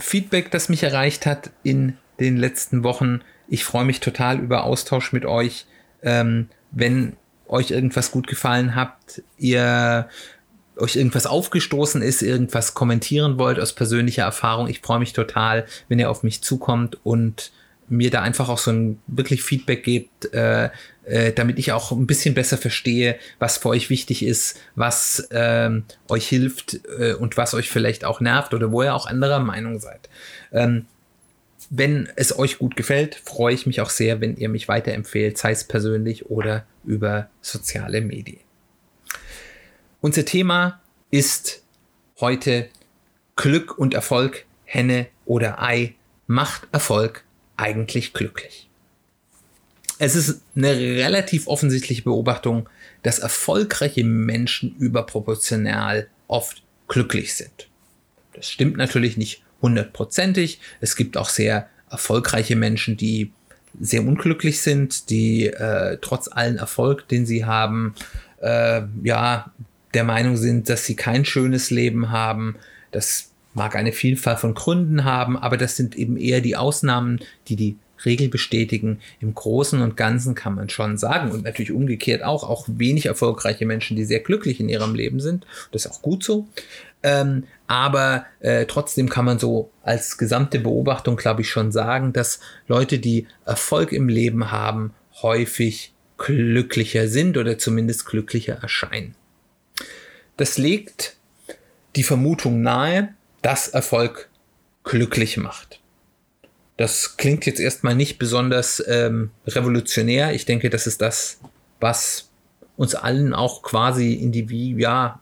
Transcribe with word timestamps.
Feedback, 0.00 0.50
das 0.50 0.68
mich 0.68 0.82
erreicht 0.82 1.26
hat 1.26 1.50
in 1.62 1.96
den 2.18 2.36
letzten 2.36 2.82
Wochen. 2.82 3.20
Ich 3.48 3.64
freue 3.64 3.84
mich 3.84 4.00
total 4.00 4.38
über 4.38 4.64
Austausch 4.64 5.12
mit 5.12 5.24
euch. 5.24 5.66
Ähm, 6.02 6.48
wenn 6.70 7.16
euch 7.48 7.70
irgendwas 7.70 8.10
gut 8.10 8.26
gefallen 8.26 8.74
habt, 8.74 9.22
ihr 9.36 10.08
euch 10.76 10.96
irgendwas 10.96 11.26
aufgestoßen 11.26 12.00
ist, 12.00 12.22
irgendwas 12.22 12.74
kommentieren 12.74 13.38
wollt 13.38 13.60
aus 13.60 13.74
persönlicher 13.74 14.22
Erfahrung, 14.22 14.68
ich 14.68 14.80
freue 14.80 14.98
mich 14.98 15.12
total, 15.12 15.66
wenn 15.88 15.98
ihr 15.98 16.10
auf 16.10 16.22
mich 16.22 16.42
zukommt 16.42 16.98
und 17.04 17.52
mir 17.88 18.10
da 18.10 18.22
einfach 18.22 18.48
auch 18.48 18.58
so 18.58 18.70
ein 18.70 18.98
wirklich 19.08 19.42
Feedback 19.42 19.82
gebt, 19.82 20.32
äh, 20.32 20.70
äh, 21.10 21.32
damit 21.32 21.58
ich 21.58 21.72
auch 21.72 21.90
ein 21.90 22.06
bisschen 22.06 22.34
besser 22.34 22.56
verstehe, 22.56 23.18
was 23.38 23.58
für 23.58 23.70
euch 23.70 23.90
wichtig 23.90 24.22
ist, 24.22 24.58
was 24.76 25.28
ähm, 25.32 25.84
euch 26.08 26.28
hilft 26.28 26.80
äh, 26.98 27.14
und 27.14 27.36
was 27.36 27.52
euch 27.52 27.68
vielleicht 27.68 28.04
auch 28.04 28.20
nervt 28.20 28.54
oder 28.54 28.70
wo 28.70 28.82
ihr 28.82 28.94
auch 28.94 29.06
anderer 29.06 29.40
Meinung 29.40 29.80
seid. 29.80 30.08
Ähm, 30.52 30.86
wenn 31.68 32.08
es 32.16 32.36
euch 32.38 32.58
gut 32.58 32.76
gefällt, 32.76 33.16
freue 33.16 33.54
ich 33.54 33.66
mich 33.66 33.80
auch 33.80 33.90
sehr, 33.90 34.20
wenn 34.20 34.36
ihr 34.36 34.48
mich 34.48 34.68
weiterempfehlt, 34.68 35.36
sei 35.36 35.50
es 35.50 35.64
persönlich 35.64 36.26
oder 36.26 36.64
über 36.84 37.28
soziale 37.42 38.00
Medien. 38.00 38.40
Unser 40.00 40.24
Thema 40.24 40.80
ist 41.10 41.62
heute 42.20 42.68
Glück 43.34 43.76
und 43.76 43.94
Erfolg, 43.94 44.46
Henne 44.64 45.08
oder 45.26 45.60
Ei, 45.60 45.94
macht 46.26 46.68
Erfolg 46.72 47.24
eigentlich 47.56 48.12
glücklich. 48.12 48.69
Es 50.02 50.16
ist 50.16 50.40
eine 50.56 50.74
relativ 50.78 51.46
offensichtliche 51.46 52.00
Beobachtung, 52.00 52.70
dass 53.02 53.18
erfolgreiche 53.18 54.02
Menschen 54.02 54.74
überproportional 54.78 56.08
oft 56.26 56.62
glücklich 56.88 57.34
sind. 57.34 57.68
Das 58.32 58.48
stimmt 58.48 58.78
natürlich 58.78 59.18
nicht 59.18 59.42
hundertprozentig. 59.60 60.58
Es 60.80 60.96
gibt 60.96 61.18
auch 61.18 61.28
sehr 61.28 61.68
erfolgreiche 61.90 62.56
Menschen, 62.56 62.96
die 62.96 63.30
sehr 63.78 64.00
unglücklich 64.00 64.62
sind, 64.62 65.10
die 65.10 65.48
äh, 65.48 65.98
trotz 66.00 66.28
allen 66.28 66.56
Erfolg, 66.56 67.06
den 67.08 67.26
sie 67.26 67.44
haben, 67.44 67.94
äh, 68.40 68.80
ja, 69.02 69.52
der 69.92 70.04
Meinung 70.04 70.38
sind, 70.38 70.70
dass 70.70 70.86
sie 70.86 70.96
kein 70.96 71.26
schönes 71.26 71.68
Leben 71.70 72.10
haben. 72.10 72.56
Das 72.90 73.32
mag 73.52 73.76
eine 73.76 73.92
Vielfalt 73.92 74.38
von 74.38 74.54
Gründen 74.54 75.04
haben, 75.04 75.36
aber 75.36 75.58
das 75.58 75.76
sind 75.76 75.94
eben 75.94 76.16
eher 76.16 76.40
die 76.40 76.56
Ausnahmen, 76.56 77.20
die 77.48 77.56
die 77.56 77.76
Regel 78.04 78.28
bestätigen. 78.28 79.00
Im 79.20 79.34
Großen 79.34 79.80
und 79.80 79.96
Ganzen 79.96 80.34
kann 80.34 80.54
man 80.54 80.68
schon 80.68 80.98
sagen 80.98 81.30
und 81.30 81.44
natürlich 81.44 81.72
umgekehrt 81.72 82.22
auch, 82.22 82.48
auch 82.48 82.66
wenig 82.68 83.06
erfolgreiche 83.06 83.66
Menschen, 83.66 83.96
die 83.96 84.04
sehr 84.04 84.20
glücklich 84.20 84.60
in 84.60 84.68
ihrem 84.68 84.94
Leben 84.94 85.20
sind. 85.20 85.46
Das 85.72 85.84
ist 85.84 85.92
auch 85.92 86.02
gut 86.02 86.24
so. 86.24 86.48
Ähm, 87.02 87.44
aber 87.66 88.26
äh, 88.40 88.66
trotzdem 88.66 89.08
kann 89.08 89.24
man 89.24 89.38
so 89.38 89.70
als 89.82 90.18
gesamte 90.18 90.58
Beobachtung, 90.58 91.16
glaube 91.16 91.42
ich, 91.42 91.50
schon 91.50 91.72
sagen, 91.72 92.12
dass 92.12 92.40
Leute, 92.66 92.98
die 92.98 93.26
Erfolg 93.46 93.92
im 93.92 94.08
Leben 94.08 94.50
haben, 94.50 94.92
häufig 95.22 95.92
glücklicher 96.18 97.08
sind 97.08 97.38
oder 97.38 97.58
zumindest 97.58 98.06
glücklicher 98.06 98.58
erscheinen. 98.60 99.14
Das 100.36 100.58
legt 100.58 101.16
die 101.96 102.02
Vermutung 102.02 102.60
nahe, 102.60 103.14
dass 103.42 103.68
Erfolg 103.68 104.28
glücklich 104.84 105.36
macht. 105.36 105.79
Das 106.80 107.18
klingt 107.18 107.44
jetzt 107.44 107.60
erstmal 107.60 107.94
nicht 107.94 108.18
besonders 108.18 108.82
ähm, 108.88 109.32
revolutionär. 109.46 110.32
Ich 110.32 110.46
denke, 110.46 110.70
das 110.70 110.86
ist 110.86 111.02
das, 111.02 111.38
was 111.78 112.30
uns 112.78 112.94
allen 112.94 113.34
auch 113.34 113.60
quasi 113.60 114.14
in 114.14 114.32
die, 114.32 114.76
ja, 114.78 115.20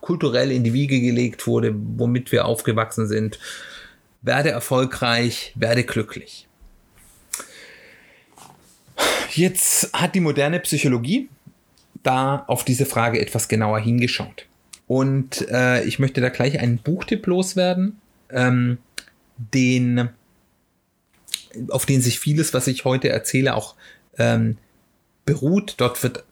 kulturell 0.00 0.52
in 0.52 0.62
die 0.62 0.72
Wiege 0.72 1.00
gelegt 1.00 1.48
wurde, 1.48 1.74
womit 1.74 2.30
wir 2.30 2.44
aufgewachsen 2.44 3.08
sind. 3.08 3.40
Werde 4.22 4.50
erfolgreich, 4.50 5.52
werde 5.56 5.82
glücklich. 5.82 6.46
Jetzt 9.32 9.92
hat 9.92 10.14
die 10.14 10.20
moderne 10.20 10.60
Psychologie 10.60 11.28
da 12.04 12.44
auf 12.46 12.64
diese 12.64 12.86
Frage 12.86 13.20
etwas 13.20 13.48
genauer 13.48 13.80
hingeschaut. 13.80 14.46
Und 14.86 15.44
äh, 15.50 15.82
ich 15.82 15.98
möchte 15.98 16.20
da 16.20 16.28
gleich 16.28 16.60
einen 16.60 16.78
Buchtipp 16.78 17.26
loswerden, 17.26 18.00
ähm, 18.30 18.78
den, 19.36 20.10
auf 21.68 21.86
den 21.86 22.00
sich 22.00 22.18
vieles, 22.18 22.54
was 22.54 22.66
ich 22.66 22.84
heute 22.84 23.08
erzähle, 23.08 23.54
auch 23.54 23.74
ähm, 24.18 24.56
beruht. 25.24 25.74
Dort 25.78 26.02
wird 26.02 26.24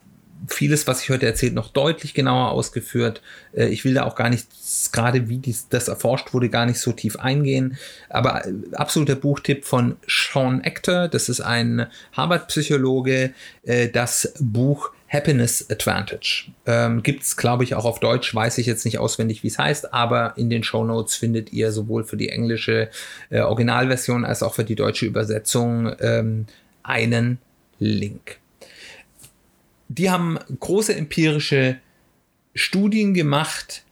vieles, 0.49 0.87
was 0.87 1.03
ich 1.03 1.11
heute 1.11 1.27
erzählt, 1.27 1.55
noch 1.55 1.69
deutlich 1.69 2.15
genauer 2.15 2.51
ausgeführt. 2.51 3.23
Äh, 3.53 3.69
ich 3.69 3.85
will 3.85 3.95
da 3.95 4.05
auch 4.05 4.17
gar 4.17 4.29
nicht, 4.29 4.49
gerade 4.93 5.29
wie 5.29 5.39
dies, 5.39 5.69
das 5.69 5.89
erforscht 5.89 6.33
wurde, 6.33 6.49
gar 6.49 6.67
nicht 6.67 6.81
so 6.81 6.93
tief 6.93 7.17
eingehen. 7.17 7.77
Aber 8.09 8.47
äh, 8.47 8.53
absoluter 8.73 9.15
Buchtipp 9.15 9.65
von 9.65 9.97
Sean 10.07 10.63
Ector, 10.63 11.09
das 11.09 11.29
ist 11.29 11.41
ein 11.41 11.87
Harvard-Psychologe, 12.13 13.35
äh, 13.65 13.89
das 13.89 14.35
Buch 14.41 14.91
Happiness 15.13 15.69
Advantage. 15.71 16.47
Ähm, 16.65 17.03
Gibt 17.03 17.23
es, 17.23 17.37
glaube 17.37 17.65
ich, 17.65 17.75
auch 17.75 17.85
auf 17.85 18.01
Deutsch, 18.01 18.35
weiß 18.35 18.57
ich 18.59 18.67
jetzt 18.67 18.87
nicht 18.87 18.99
auswendig, 18.99 19.43
wie 19.43 19.49
es 19.49 19.59
heißt, 19.59 19.93
aber 19.93 20.35
in 20.37 20.49
den 20.49 20.65
Show 20.65 20.85
Notes 20.85 21.17
findet 21.17 21.53
ihr 21.53 21.71
sowohl 21.71 22.05
für 22.05 22.17
die 22.17 22.31
englische 22.31 22.89
äh, 23.29 23.41
Originalversion 23.41 24.25
als 24.25 24.43
auch 24.43 24.55
für 24.55 24.65
die 24.65 24.75
deutsche 24.75 25.05
Übersetzung 25.05 25.95
ähm, 26.01 26.47
einen 26.83 27.39
Link. 27.79 28.39
Die 29.89 30.11
haben 30.11 30.39
große 30.59 30.95
empirische 30.95 31.77
Studien 32.55 33.13
gemacht 33.13 33.85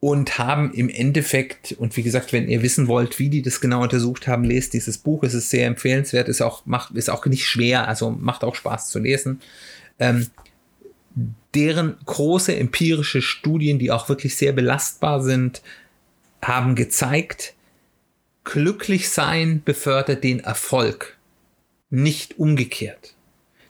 und 0.00 0.38
haben 0.38 0.74
im 0.74 0.88
Endeffekt, 0.88 1.72
und 1.78 1.96
wie 1.96 2.02
gesagt, 2.02 2.32
wenn 2.32 2.48
ihr 2.48 2.62
wissen 2.62 2.88
wollt, 2.88 3.20
wie 3.20 3.28
die 3.28 3.40
das 3.40 3.60
genau 3.60 3.82
untersucht 3.82 4.26
haben, 4.26 4.42
lest 4.42 4.74
dieses 4.74 4.98
Buch. 4.98 5.22
Es 5.22 5.32
ist 5.32 5.48
sehr 5.48 5.66
empfehlenswert, 5.68 6.28
ist 6.28 6.42
auch, 6.42 6.66
macht, 6.66 6.94
ist 6.96 7.08
auch 7.08 7.24
nicht 7.26 7.46
schwer, 7.46 7.86
also 7.86 8.10
macht 8.10 8.42
auch 8.42 8.56
Spaß 8.56 8.90
zu 8.90 8.98
lesen 8.98 9.40
ähm, 9.98 10.30
deren 11.54 11.96
große 12.04 12.54
empirische 12.56 13.22
Studien, 13.22 13.78
die 13.78 13.90
auch 13.90 14.08
wirklich 14.08 14.36
sehr 14.36 14.52
belastbar 14.52 15.22
sind, 15.22 15.62
haben 16.42 16.74
gezeigt, 16.74 17.54
glücklich 18.42 19.08
sein 19.08 19.62
befördert 19.64 20.24
den 20.24 20.40
Erfolg, 20.40 21.16
nicht 21.90 22.38
umgekehrt. 22.38 23.14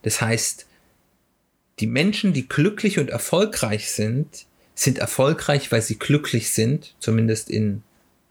Das 0.03 0.21
heißt, 0.21 0.67
die 1.81 1.87
Menschen, 1.87 2.33
die 2.33 2.49
glücklich 2.49 2.99
und 2.99 3.11
erfolgreich 3.11 3.91
sind, 3.91 4.47
sind 4.75 4.99
erfolgreich, 4.99 5.71
weil 5.71 5.83
sie 5.83 5.99
glücklich 5.99 6.51
sind, 6.51 6.95
zumindest 6.99 7.51
in 7.51 7.83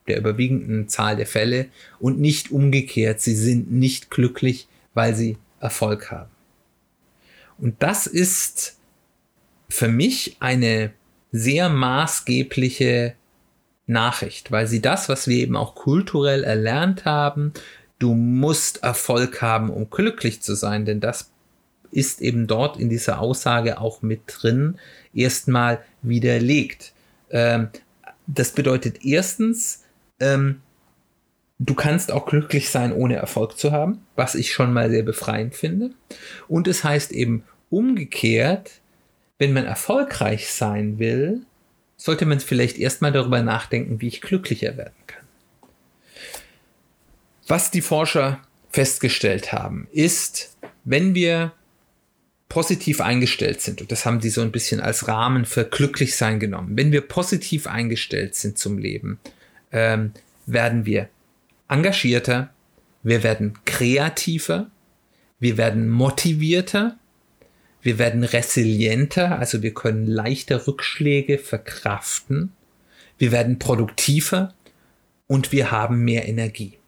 der 0.08 0.18
überwiegenden 0.18 0.90
Zahl 0.90 1.16
der 1.16 1.28
Fälle, 1.28 1.68
und 2.00 2.20
nicht 2.20 2.52
umgekehrt, 2.52 3.22
sie 3.22 3.36
sind 3.36 3.72
nicht 3.72 4.10
glücklich, 4.10 4.68
weil 4.94 5.16
sie 5.16 5.38
Erfolg 5.62 6.12
haben. 6.12 6.33
Und 7.58 7.82
das 7.82 8.08
ist 8.08 8.78
für 9.70 9.88
mich 9.88 10.38
eine 10.40 10.94
sehr 11.32 11.70
maßgebliche 11.70 13.16
Nachricht, 13.88 14.52
weil 14.52 14.68
sie 14.68 14.82
das, 14.82 15.10
was 15.10 15.28
wir 15.28 15.38
eben 15.38 15.56
auch 15.56 15.76
kulturell 15.76 16.44
erlernt 16.44 17.06
haben, 17.06 17.54
du 18.00 18.14
musst 18.14 18.84
Erfolg 18.84 19.42
haben, 19.42 19.70
um 19.70 19.90
glücklich 19.90 20.42
zu 20.42 20.56
sein, 20.56 20.86
denn 20.86 21.00
das 21.00 21.32
ist 21.92 22.22
eben 22.22 22.48
dort 22.48 22.78
in 22.78 22.90
dieser 22.90 23.20
Aussage 23.20 23.80
auch 23.80 24.02
mit 24.02 24.22
drin, 24.28 24.78
erstmal 25.14 25.84
widerlegt. 26.02 26.94
Ähm, 27.30 27.70
das 28.28 28.52
bedeutet 28.52 29.06
erstens, 29.06 29.84
ähm, 30.20 30.62
du 31.60 31.76
kannst 31.76 32.12
auch 32.12 32.26
glücklich 32.26 32.70
sein, 32.70 32.94
ohne 32.94 33.16
Erfolg 33.16 33.58
zu 33.58 33.72
haben, 33.72 34.00
was 34.16 34.36
ich 34.36 34.54
schon 34.54 34.74
mal 34.74 34.90
sehr 34.90 35.04
befreiend 35.04 35.56
finde. 35.56 35.92
Und 36.48 36.68
es 36.68 36.84
heißt 36.84 37.12
eben 37.12 37.44
umgekehrt, 37.74 38.72
wenn 39.40 39.54
man 39.54 39.66
erfolgreich 39.66 40.52
sein 40.52 41.00
will, 41.00 41.42
sollte 41.98 42.26
man 42.26 42.40
vielleicht 42.40 42.78
erstmal 42.78 43.12
darüber 43.12 43.42
nachdenken, 43.42 44.00
wie 44.00 44.08
ich 44.08 44.22
glücklicher 44.22 44.78
werden 44.78 44.94
kann. 45.08 45.26
Was 47.48 47.72
die 47.72 47.82
Forscher 47.82 48.42
festgestellt 48.70 49.52
haben, 49.52 49.88
ist, 49.92 50.56
wenn 50.84 51.16
wir 51.16 51.54
positiv 52.48 53.02
eingestellt 53.02 53.62
sind, 53.62 53.82
und 53.82 53.92
das 53.92 54.06
haben 54.06 54.20
die 54.20 54.30
so 54.30 54.42
ein 54.42 54.52
bisschen 54.52 54.80
als 54.80 55.08
Rahmen 55.08 55.46
für 55.46 55.66
Glücklichsein 55.66 56.40
genommen, 56.40 56.78
wenn 56.78 56.92
wir 56.92 57.02
positiv 57.02 57.66
eingestellt 57.66 58.36
sind 58.36 58.60
zum 58.60 58.78
Leben, 58.78 59.20
ähm, 59.72 60.12
werden 60.46 60.86
wir 60.86 61.10
engagierter, 61.68 62.54
wir 63.02 63.24
werden 63.24 63.58
kreativer, 63.66 64.70
wir 65.40 65.58
werden 65.58 65.90
motivierter, 65.90 66.98
wir 67.84 68.00
werden 68.00 68.24
resilienter, 68.24 69.38
also 69.38 69.62
wir 69.62 69.74
können 69.74 70.08
leichter 70.08 70.66
Rückschläge 70.68 71.38
verkraften, 71.38 72.54
wir 73.18 73.32
werden 73.32 73.60
produktiver 73.60 74.54
und 75.28 75.52
wir 75.52 75.70
haben 75.70 76.04
mehr 76.04 76.28
Energie. 76.28 76.80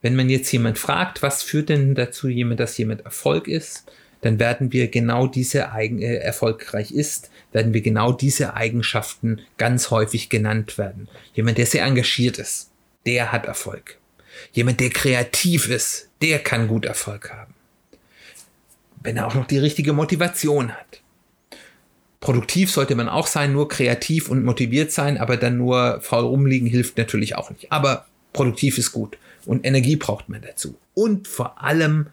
Wenn 0.00 0.16
man 0.16 0.30
jetzt 0.30 0.50
jemand 0.50 0.78
fragt, 0.78 1.22
was 1.22 1.42
führt 1.42 1.68
denn 1.68 1.94
dazu, 1.94 2.28
dass 2.28 2.78
jemand 2.78 3.04
Erfolg 3.04 3.48
ist, 3.48 3.84
dann 4.20 4.38
werden 4.38 4.72
wir 4.72 4.88
genau 4.88 5.26
diese 5.26 5.72
Eigen 5.72 6.00
äh, 6.00 6.16
erfolgreich 6.16 6.90
ist, 6.90 7.30
werden 7.52 7.72
wir 7.74 7.82
genau 7.82 8.12
diese 8.12 8.54
Eigenschaften 8.54 9.40
ganz 9.58 9.90
häufig 9.90 10.28
genannt 10.28 10.78
werden. 10.78 11.08
Jemand, 11.34 11.58
der 11.58 11.66
sehr 11.66 11.84
engagiert 11.84 12.38
ist, 12.38 12.70
der 13.06 13.30
hat 13.30 13.46
Erfolg. 13.46 13.98
Jemand, 14.52 14.80
der 14.80 14.90
kreativ 14.90 15.68
ist, 15.68 16.08
der 16.22 16.40
kann 16.40 16.68
gut 16.68 16.84
Erfolg 16.84 17.30
haben. 17.30 17.54
Wenn 19.02 19.16
er 19.16 19.26
auch 19.26 19.34
noch 19.34 19.46
die 19.46 19.58
richtige 19.58 19.92
Motivation 19.92 20.72
hat. 20.72 21.02
Produktiv 22.20 22.70
sollte 22.72 22.96
man 22.96 23.08
auch 23.08 23.28
sein, 23.28 23.52
nur 23.52 23.68
kreativ 23.68 24.28
und 24.28 24.44
motiviert 24.44 24.90
sein, 24.90 25.18
aber 25.18 25.36
dann 25.36 25.56
nur 25.56 26.00
faul 26.00 26.24
rumliegen 26.24 26.66
hilft 26.66 26.98
natürlich 26.98 27.36
auch 27.36 27.50
nicht. 27.50 27.70
Aber 27.70 28.06
produktiv 28.32 28.76
ist 28.78 28.92
gut 28.92 29.18
und 29.46 29.64
Energie 29.64 29.96
braucht 29.96 30.28
man 30.28 30.42
dazu. 30.42 30.76
Und 30.94 31.28
vor 31.28 31.62
allem 31.62 32.08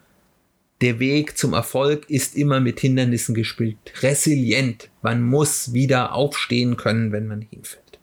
der 0.80 0.98
Weg 0.98 1.38
zum 1.38 1.54
Erfolg 1.54 2.08
ist 2.10 2.36
immer 2.36 2.60
mit 2.60 2.80
Hindernissen 2.80 3.34
gespielt. 3.34 3.78
Resilient. 4.02 4.90
Man 5.02 5.22
muss 5.22 5.72
wieder 5.72 6.14
aufstehen 6.14 6.76
können, 6.76 7.12
wenn 7.12 7.26
man 7.26 7.40
hinfällt. 7.40 7.98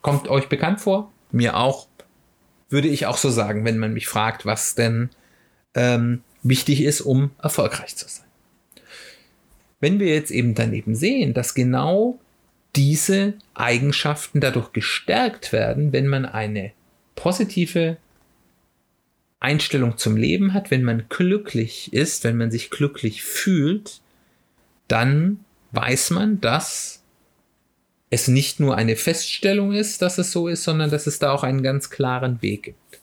Kommt 0.00 0.28
euch 0.28 0.48
bekannt 0.48 0.80
vor? 0.80 1.12
Mir 1.32 1.56
auch. 1.56 1.88
Würde 2.68 2.88
ich 2.88 3.06
auch 3.06 3.16
so 3.16 3.30
sagen, 3.30 3.64
wenn 3.64 3.78
man 3.78 3.92
mich 3.92 4.06
fragt, 4.06 4.46
was 4.46 4.74
denn 4.74 5.10
ähm, 5.74 6.22
wichtig 6.48 6.82
ist, 6.82 7.00
um 7.00 7.30
erfolgreich 7.42 7.96
zu 7.96 8.08
sein. 8.08 8.26
Wenn 9.80 10.00
wir 10.00 10.14
jetzt 10.14 10.30
eben 10.30 10.54
daneben 10.54 10.94
sehen, 10.94 11.34
dass 11.34 11.54
genau 11.54 12.18
diese 12.74 13.34
Eigenschaften 13.54 14.40
dadurch 14.40 14.72
gestärkt 14.72 15.52
werden, 15.52 15.92
wenn 15.92 16.06
man 16.06 16.26
eine 16.26 16.72
positive 17.14 17.96
Einstellung 19.40 19.96
zum 19.96 20.16
Leben 20.16 20.54
hat, 20.54 20.70
wenn 20.70 20.82
man 20.82 21.04
glücklich 21.08 21.92
ist, 21.92 22.24
wenn 22.24 22.36
man 22.36 22.50
sich 22.50 22.70
glücklich 22.70 23.22
fühlt, 23.22 24.00
dann 24.88 25.44
weiß 25.72 26.10
man, 26.10 26.40
dass 26.40 27.02
es 28.10 28.28
nicht 28.28 28.60
nur 28.60 28.76
eine 28.76 28.96
Feststellung 28.96 29.72
ist, 29.72 30.00
dass 30.00 30.18
es 30.18 30.32
so 30.32 30.48
ist, 30.48 30.64
sondern 30.64 30.90
dass 30.90 31.06
es 31.06 31.18
da 31.18 31.32
auch 31.32 31.42
einen 31.42 31.62
ganz 31.62 31.90
klaren 31.90 32.40
Weg 32.40 32.62
gibt. 32.64 33.00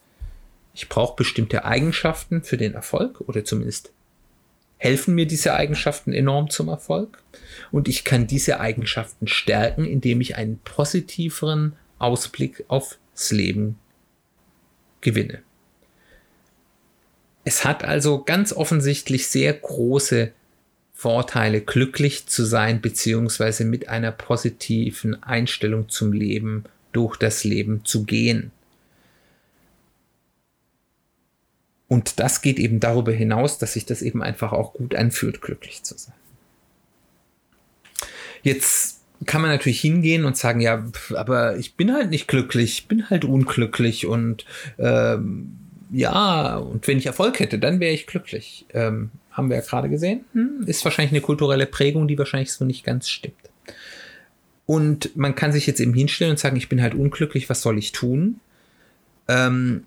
Ich 0.74 0.90
brauche 0.90 1.16
bestimmte 1.16 1.66
Eigenschaften 1.66 2.44
für 2.44 2.58
den 2.58 2.74
Erfolg 2.74 3.22
oder 3.22 3.46
zumindest 3.46 3.92
helfen 4.78 5.16
mir 5.16 5.26
diese 5.26 5.54
Eigenschaften 5.54 6.12
enorm 6.12 6.50
zum 6.50 6.68
Erfolg 6.68 7.24
und 7.72 7.88
ich 7.88 8.04
kann 8.04 8.28
diese 8.28 8.60
Eigenschaften 8.60 9.28
stärken, 9.28 9.86
indem 9.86 10.20
ich 10.20 10.36
einen 10.36 10.60
positiveren 10.60 11.78
Ausblick 12.00 12.66
aufs 12.68 13.32
Leben 13.32 13.78
gewinne. 15.00 15.42
Es 17.46 17.66
hat 17.66 17.84
also 17.84 18.24
ganz 18.24 18.52
offensichtlich 18.52 19.28
sehr 19.28 19.54
große 19.54 20.32
Vorteile, 20.94 21.62
glücklich 21.62 22.28
zu 22.28 22.46
sein, 22.46 22.82
beziehungsweise 22.82 23.66
mit 23.66 23.90
einer 23.90 24.12
positiven 24.12 25.22
Einstellung 25.24 25.90
zum 25.90 26.14
Leben 26.14 26.64
durch 26.94 27.18
das 27.18 27.44
Leben 27.44 27.84
zu 27.84 28.04
gehen. 28.06 28.52
Und 31.94 32.20
das 32.20 32.42
geht 32.42 32.58
eben 32.58 32.80
darüber 32.80 33.12
hinaus, 33.12 33.60
dass 33.60 33.74
sich 33.74 33.86
das 33.86 34.02
eben 34.02 34.24
einfach 34.24 34.52
auch 34.52 34.74
gut 34.74 34.96
anfühlt, 34.96 35.44
glücklich 35.44 35.84
zu 35.84 35.96
sein. 35.96 36.16
Jetzt 38.42 39.02
kann 39.28 39.44
man 39.44 39.52
natürlich 39.52 39.80
hingehen 39.80 40.26
und 40.26 40.36
sagen, 40.36 40.60
ja, 40.60 40.84
aber 41.14 41.56
ich 41.58 41.76
bin 41.76 41.94
halt 41.94 42.10
nicht 42.10 42.28
glücklich, 42.28 42.80
ich 42.80 42.88
bin 42.88 43.12
halt 43.12 43.26
unglücklich 43.26 44.08
und 44.08 44.44
ähm, 44.80 45.56
ja, 45.92 46.58
und 46.58 46.88
wenn 46.88 46.98
ich 46.98 47.06
Erfolg 47.06 47.40
hätte, 47.40 47.60
dann 47.60 47.80
wäre 47.80 47.94
ich 47.94 48.08
glücklich. 48.08 48.66
Ähm, 48.74 49.12
haben 49.30 49.52
wir 49.52 49.58
ja 49.58 49.62
gerade 49.62 49.88
gesehen. 49.88 50.26
Hm, 50.34 50.64
ist 50.66 50.84
wahrscheinlich 50.86 51.12
eine 51.12 51.22
kulturelle 51.22 51.68
Prägung, 51.68 52.08
die 52.08 52.18
wahrscheinlich 52.18 52.54
so 52.54 52.66
nicht 52.66 52.84
ganz 52.84 53.08
stimmt. 53.08 53.36
Und 54.66 55.16
man 55.16 55.36
kann 55.36 55.52
sich 55.52 55.68
jetzt 55.68 55.80
eben 55.80 55.94
hinstellen 55.94 56.32
und 56.32 56.40
sagen, 56.40 56.58
ich 56.58 56.70
bin 56.70 56.82
halt 56.82 56.96
unglücklich, 56.96 57.52
was 57.52 57.62
soll 57.62 57.78
ich 57.78 57.92
tun? 57.92 58.40
Ähm, 59.28 59.84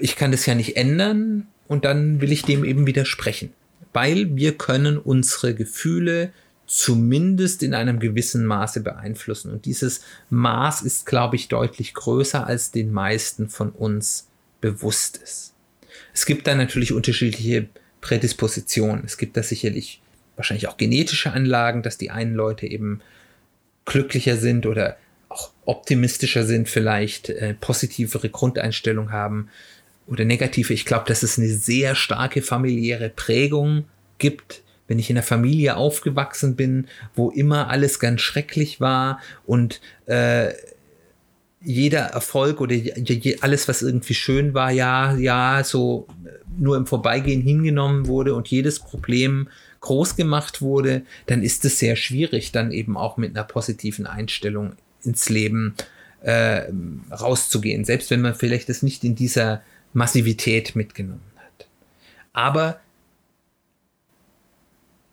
ich 0.00 0.16
kann 0.16 0.32
das 0.32 0.46
ja 0.46 0.54
nicht 0.54 0.76
ändern 0.76 1.46
und 1.68 1.84
dann 1.84 2.20
will 2.20 2.32
ich 2.32 2.42
dem 2.42 2.64
eben 2.64 2.86
widersprechen. 2.86 3.52
Weil 3.92 4.36
wir 4.36 4.56
können 4.56 4.98
unsere 4.98 5.54
Gefühle 5.54 6.32
zumindest 6.66 7.64
in 7.64 7.74
einem 7.74 7.98
gewissen 7.98 8.46
Maße 8.46 8.80
beeinflussen. 8.80 9.50
Und 9.50 9.64
dieses 9.64 10.02
Maß 10.30 10.82
ist, 10.82 11.04
glaube 11.04 11.34
ich, 11.34 11.48
deutlich 11.48 11.94
größer, 11.94 12.46
als 12.46 12.70
den 12.70 12.92
meisten 12.92 13.48
von 13.48 13.70
uns 13.70 14.28
bewusst 14.60 15.16
ist. 15.16 15.52
Es 16.12 16.26
gibt 16.26 16.46
da 16.46 16.54
natürlich 16.54 16.92
unterschiedliche 16.92 17.68
Prädispositionen. 18.00 19.04
Es 19.04 19.18
gibt 19.18 19.36
da 19.36 19.42
sicherlich 19.42 20.00
wahrscheinlich 20.36 20.68
auch 20.68 20.76
genetische 20.76 21.32
Anlagen, 21.32 21.82
dass 21.82 21.98
die 21.98 22.10
einen 22.10 22.34
Leute 22.34 22.66
eben 22.66 23.00
glücklicher 23.84 24.36
sind 24.36 24.64
oder 24.64 24.96
auch 25.28 25.50
optimistischer 25.64 26.44
sind, 26.44 26.68
vielleicht 26.68 27.30
äh, 27.30 27.54
positivere 27.54 28.28
Grundeinstellung 28.30 29.10
haben 29.10 29.48
oder 30.10 30.24
negative. 30.24 30.74
Ich 30.74 30.84
glaube, 30.84 31.04
dass 31.06 31.22
es 31.22 31.38
eine 31.38 31.48
sehr 31.48 31.94
starke 31.94 32.42
familiäre 32.42 33.08
Prägung 33.08 33.84
gibt. 34.18 34.62
Wenn 34.88 34.98
ich 34.98 35.08
in 35.08 35.16
einer 35.16 35.22
Familie 35.22 35.76
aufgewachsen 35.76 36.56
bin, 36.56 36.88
wo 37.14 37.30
immer 37.30 37.68
alles 37.68 38.00
ganz 38.00 38.20
schrecklich 38.20 38.80
war 38.80 39.20
und 39.46 39.80
äh, 40.06 40.52
jeder 41.62 42.00
Erfolg 42.00 42.60
oder 42.60 42.74
alles, 43.42 43.68
was 43.68 43.82
irgendwie 43.82 44.14
schön 44.14 44.52
war, 44.54 44.72
ja, 44.72 45.14
ja, 45.16 45.62
so 45.62 46.08
nur 46.58 46.76
im 46.76 46.86
Vorbeigehen 46.86 47.42
hingenommen 47.42 48.06
wurde 48.06 48.34
und 48.34 48.48
jedes 48.48 48.80
Problem 48.80 49.48
groß 49.80 50.16
gemacht 50.16 50.60
wurde, 50.60 51.02
dann 51.26 51.42
ist 51.42 51.64
es 51.64 51.78
sehr 51.78 51.96
schwierig, 51.96 52.50
dann 52.50 52.72
eben 52.72 52.96
auch 52.96 53.16
mit 53.16 53.36
einer 53.36 53.44
positiven 53.44 54.06
Einstellung 54.06 54.72
ins 55.04 55.28
Leben 55.28 55.74
äh, 56.22 56.64
rauszugehen, 57.10 57.84
selbst 57.84 58.10
wenn 58.10 58.20
man 58.20 58.34
vielleicht 58.34 58.68
das 58.68 58.82
nicht 58.82 59.04
in 59.04 59.14
dieser 59.14 59.62
Massivität 59.92 60.76
mitgenommen 60.76 61.32
hat. 61.36 61.68
Aber 62.32 62.80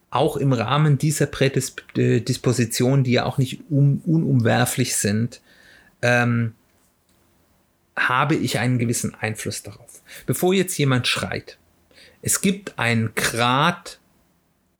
auch 0.10 0.38
im 0.38 0.54
Rahmen 0.54 0.98
dieser 0.98 1.26
Prädispositionen, 1.26 3.04
die 3.04 3.12
ja 3.12 3.26
auch 3.26 3.38
nicht 3.38 3.62
un 3.70 4.02
unumwerflich 4.06 4.96
sind, 4.96 5.42
ähm, 6.02 6.54
habe 7.98 8.36
ich 8.36 8.60
einen 8.60 8.78
gewissen 8.78 9.16
Einfluss 9.16 9.64
darauf. 9.64 10.02
Bevor 10.26 10.54
jetzt 10.54 10.78
jemand 10.78 11.08
schreit, 11.08 11.58
es 12.22 12.42
gibt 12.42 12.80
einen 12.80 13.14
Grad 13.16 14.00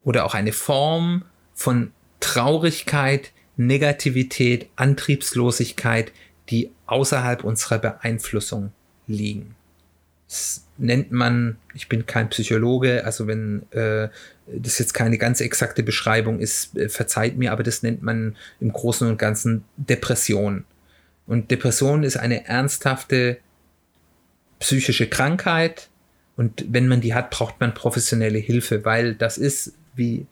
oder 0.04 0.26
auch 0.26 0.34
eine 0.34 0.54
Form 0.54 1.26
von 1.54 1.92
Traurigkeit, 2.20 3.32
Negativität, 3.58 4.70
Antriebslosigkeit, 4.76 6.12
die 6.50 6.72
außerhalb 6.86 7.44
unserer 7.44 7.80
Beeinflussung 7.80 8.72
liegen. 9.08 9.57
Das 10.28 10.66
nennt 10.78 11.12
man, 11.12 11.58
ich 11.74 11.90
bin 11.90 12.06
kein 12.06 12.30
Psychologe, 12.30 13.06
also 13.06 13.28
wenn 13.28 13.64
äh, 13.72 14.10
das 14.48 14.80
jetzt 14.80 14.94
keine 14.94 15.18
ganz 15.18 15.42
exakte 15.42 15.84
Beschreibung 15.84 16.40
ist, 16.40 16.78
äh, 16.78 16.90
verzeiht 16.90 17.38
mir, 17.38 17.52
aber 17.52 17.64
das 17.64 17.84
nennt 17.84 18.02
man 18.04 18.36
im 18.60 18.72
Großen 18.72 19.08
und 19.08 19.18
Ganzen 19.18 19.64
Depression. 19.78 20.66
Und 21.26 21.52
Depression 21.52 22.04
ist 22.04 22.18
eine 22.18 22.46
ernsthafte 22.46 23.38
psychische 24.60 25.08
Krankheit. 25.08 25.90
Und 26.36 26.66
wenn 26.70 26.88
man 26.88 27.02
die 27.02 27.14
hat, 27.14 27.32
braucht 27.32 27.60
man 27.60 27.74
professionelle 27.74 28.40
Hilfe, 28.40 28.86
weil 28.86 29.16
das 29.16 29.38
ist 29.38 29.74
wie, 29.96 30.26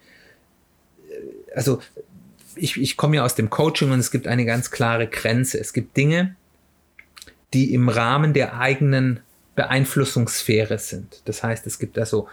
äh, 1.09 1.53
also 1.55 1.81
ich, 2.55 2.79
ich 2.79 2.95
komme 2.95 3.17
ja 3.17 3.25
aus 3.25 3.35
dem 3.35 3.49
Coaching 3.49 3.91
und 3.91 3.99
es 3.99 4.11
gibt 4.11 4.27
eine 4.27 4.45
ganz 4.45 4.71
klare 4.71 5.07
Grenze. 5.07 5.59
Es 5.59 5.73
gibt 5.73 5.97
Dinge, 5.97 6.35
die 7.53 7.73
im 7.73 7.89
Rahmen 7.89 8.33
der 8.33 8.57
eigenen 8.57 9.19
Beeinflussungssphäre 9.55 10.77
sind. 10.77 11.21
Das 11.25 11.43
heißt, 11.43 11.65
es 11.67 11.79
gibt 11.79 11.97
also 11.97 12.27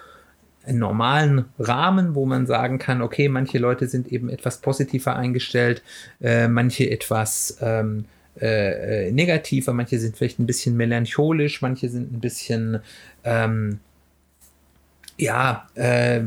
einen 0.65 0.79
normalen 0.79 1.47
Rahmen, 1.59 2.15
wo 2.15 2.27
man 2.27 2.47
sagen 2.47 2.79
kann, 2.79 3.03
okay, 3.03 3.29
manche 3.29 3.59
Leute 3.59 3.89
sind 3.89 4.09
eben 4.09 4.29
etwas 4.29 4.61
positiver 4.61 5.17
eingestellt, 5.17 5.83
äh, 6.21 6.49
manche 6.49 6.89
etwas 6.89 7.59
ähm, 7.61 8.05
äh, 8.41 9.09
äh, 9.09 9.13
negativer, 9.13 9.73
manche 9.73 9.99
sind 9.99 10.17
vielleicht 10.17 10.39
ein 10.39 10.47
bisschen 10.47 10.77
melancholisch, 10.77 11.63
manche 11.63 11.89
sind 11.89 12.13
ein 12.13 12.21
bisschen, 12.21 12.81
ähm, 13.25 13.81
ja, 15.19 15.69
äh, 15.75 16.23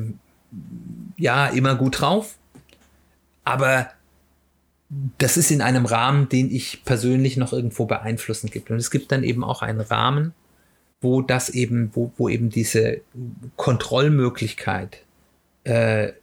ja, 1.17 1.47
immer 1.47 1.75
gut 1.75 2.01
drauf. 2.01 2.37
Aber 3.43 3.89
das 5.17 5.37
ist 5.37 5.51
in 5.51 5.61
einem 5.61 5.85
Rahmen, 5.85 6.29
den 6.29 6.51
ich 6.51 6.83
persönlich 6.85 7.37
noch 7.37 7.53
irgendwo 7.53 7.85
beeinflussen 7.85 8.49
gibt. 8.49 8.69
Und 8.69 8.77
es 8.77 8.91
gibt 8.91 9.11
dann 9.11 9.23
eben 9.23 9.43
auch 9.43 9.61
einen 9.61 9.81
Rahmen, 9.81 10.33
wo 11.01 11.21
das 11.21 11.49
eben, 11.49 11.91
wo, 11.93 12.11
wo 12.17 12.29
eben 12.29 12.49
diese 12.49 13.01
Kontrollmöglichkeit 13.55 15.01
äh, 15.63 16.13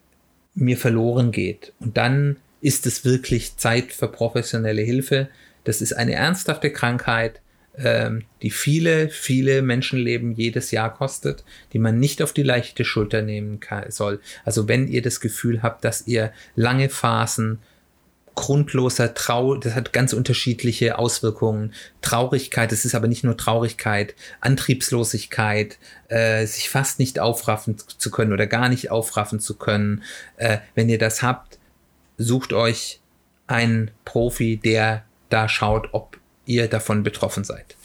mir 0.55 0.77
verloren 0.77 1.33
geht. 1.33 1.73
Und 1.81 1.97
dann 1.97 2.37
ist 2.61 2.87
es 2.87 3.05
wirklich 3.05 3.57
Zeit 3.57 3.93
für 3.93 4.09
professionelle 4.09 4.83
Hilfe. 4.83 5.29
Das 5.65 5.81
ist 5.81 5.93
eine 5.93 6.15
ernsthafte 6.15 6.71
Krankheit, 6.71 7.41
ähm, 7.77 8.25
die 8.43 8.51
viele, 8.51 9.09
viele 9.09 9.63
Menschenleben 9.63 10.33
jedes 10.33 10.71
Jahr 10.71 10.95
kostet, 10.95 11.45
die 11.73 11.79
man 11.79 11.99
nicht 11.99 12.23
auf 12.23 12.33
die 12.33 12.43
leichte 12.43 12.85
Schulter 12.85 13.23
nehmen 13.23 13.61
kann, 13.61 13.91
soll. 13.91 14.21
Also 14.45 14.69
wenn 14.69 14.89
ihr 14.89 15.03
das 15.03 15.21
Gefühl 15.21 15.63
habt, 15.63 15.85
dass 15.85 16.07
ihr 16.07 16.33
lange 16.55 16.89
Phasen 16.89 17.59
grundloser 18.35 19.15
Trau, 19.15 19.57
das 19.57 19.75
hat 19.75 19.93
ganz 19.93 20.13
unterschiedliche 20.13 20.99
Auswirkungen. 20.99 21.75
Traurigkeit, 22.01 22.73
es 22.73 22.85
ist 22.85 22.95
aber 22.95 23.09
nicht 23.09 23.25
nur 23.25 23.37
Traurigkeit, 23.37 24.15
Antriebslosigkeit, 24.41 25.79
äh, 26.09 26.47
sich 26.47 26.71
fast 26.71 26.99
nicht 26.99 27.19
aufraffen 27.19 27.77
zu 27.79 28.11
können 28.11 28.33
oder 28.33 28.47
gar 28.47 28.69
nicht 28.69 28.91
aufraffen 28.91 29.41
zu 29.41 29.57
können. 29.57 30.03
Äh, 30.37 30.59
wenn 30.75 30.89
ihr 30.89 30.99
das 30.99 31.23
habt, 31.23 31.59
sucht 32.17 32.53
euch 32.53 33.01
einen 33.47 33.91
Profi, 34.05 34.57
der 34.57 35.05
da 35.29 35.49
schaut, 35.49 35.89
ob 35.93 36.19
ihr 36.47 36.69
davon 36.69 37.03
betroffen 37.03 37.45
seid. 37.45 37.77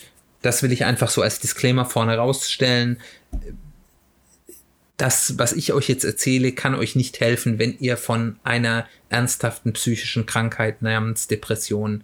Das 0.42 0.64
will 0.64 0.72
ich 0.72 0.86
einfach 0.86 1.10
so 1.10 1.22
als 1.22 1.40
Disclaimer 1.40 1.86
vorne 1.86 2.18
rausstellen. 2.18 3.00
Das, 4.98 5.38
was 5.38 5.54
ich 5.54 5.74
euch 5.74 5.88
jetzt 5.88 6.04
erzähle, 6.04 6.52
kann 6.54 6.74
euch 6.74 6.96
nicht 6.96 7.20
helfen, 7.20 7.60
wenn 7.60 7.78
ihr 7.80 7.98
von 7.98 8.40
einer 8.44 8.88
ernsthaften 9.10 9.74
psychischen 9.74 10.26
Krankheit 10.26 10.82
namens 10.82 11.28
Depression 11.28 12.04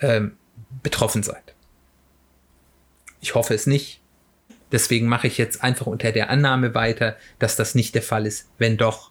ähm, 0.00 0.36
betroffen 0.82 1.22
seid. 1.22 1.54
Ich 3.20 3.34
hoffe 3.34 3.54
es 3.54 3.66
nicht. 3.66 4.00
Deswegen 4.72 5.06
mache 5.06 5.26
ich 5.26 5.36
jetzt 5.38 5.62
einfach 5.64 5.86
unter 5.86 6.12
der 6.12 6.30
Annahme 6.30 6.74
weiter, 6.74 7.16
dass 7.38 7.56
das 7.56 7.74
nicht 7.74 7.94
der 7.94 8.02
Fall 8.02 8.26
ist. 8.26 8.48
Wenn 8.58 8.76
doch, 8.76 9.10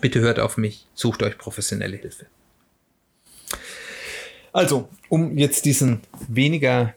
bitte 0.00 0.20
hört 0.20 0.38
auf 0.38 0.56
mich, 0.56 0.86
sucht 0.94 1.22
euch 1.22 1.36
professionelle 1.36 1.96
Hilfe. 1.96 2.26
Also, 4.52 4.88
um 5.08 5.36
jetzt 5.36 5.64
diesen 5.66 6.00
weniger 6.28 6.94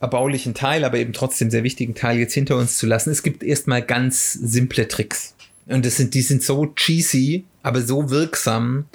erbaulichen 0.00 0.54
Teil, 0.54 0.84
aber 0.84 0.98
eben 0.98 1.12
trotzdem 1.12 1.50
sehr 1.50 1.62
wichtigen 1.62 1.94
Teil 1.94 2.18
jetzt 2.18 2.32
hinter 2.32 2.56
uns 2.56 2.78
zu 2.78 2.86
lassen, 2.86 3.10
es 3.10 3.22
gibt 3.22 3.42
erstmal 3.42 3.82
ganz 3.82 4.32
simple 4.32 4.88
Tricks. 4.88 5.34
Und 5.66 5.84
das 5.84 5.98
sind, 5.98 6.14
die 6.14 6.22
sind 6.22 6.42
so 6.42 6.66
cheesy, 6.74 7.44
aber 7.62 7.82
so 7.82 8.10
wirksam, 8.10 8.86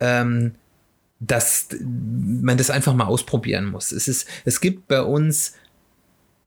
ähm, 0.00 0.54
dass 1.20 1.68
man 1.80 2.56
das 2.56 2.70
einfach 2.70 2.94
mal 2.94 3.06
ausprobieren 3.06 3.66
muss. 3.66 3.92
Es, 3.92 4.08
ist, 4.08 4.26
es 4.44 4.60
gibt 4.60 4.88
bei 4.88 5.02
uns 5.02 5.54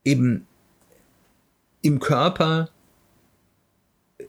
eben 0.03 0.45
im 1.81 1.99
Körper 1.99 2.69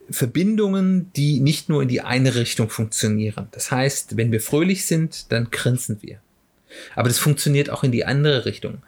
Verbindungen, 0.09 1.11
die 1.13 1.39
nicht 1.39 1.67
nur 1.67 1.81
in 1.81 1.87
die 1.87 2.01
eine 2.01 2.35
Richtung 2.35 2.69
funktionieren. 2.69 3.47
Das 3.51 3.71
heißt, 3.71 4.17
wenn 4.17 4.31
wir 4.31 4.39
fröhlich 4.39 4.85
sind, 4.85 5.31
dann 5.31 5.49
grinsen 5.51 5.97
wir. 6.01 6.19
Aber 6.95 7.07
das 7.07 7.17
funktioniert 7.17 7.69
auch 7.69 7.83
in 7.83 7.91
die 7.91 8.05
andere 8.05 8.45
Richtung. 8.45 8.79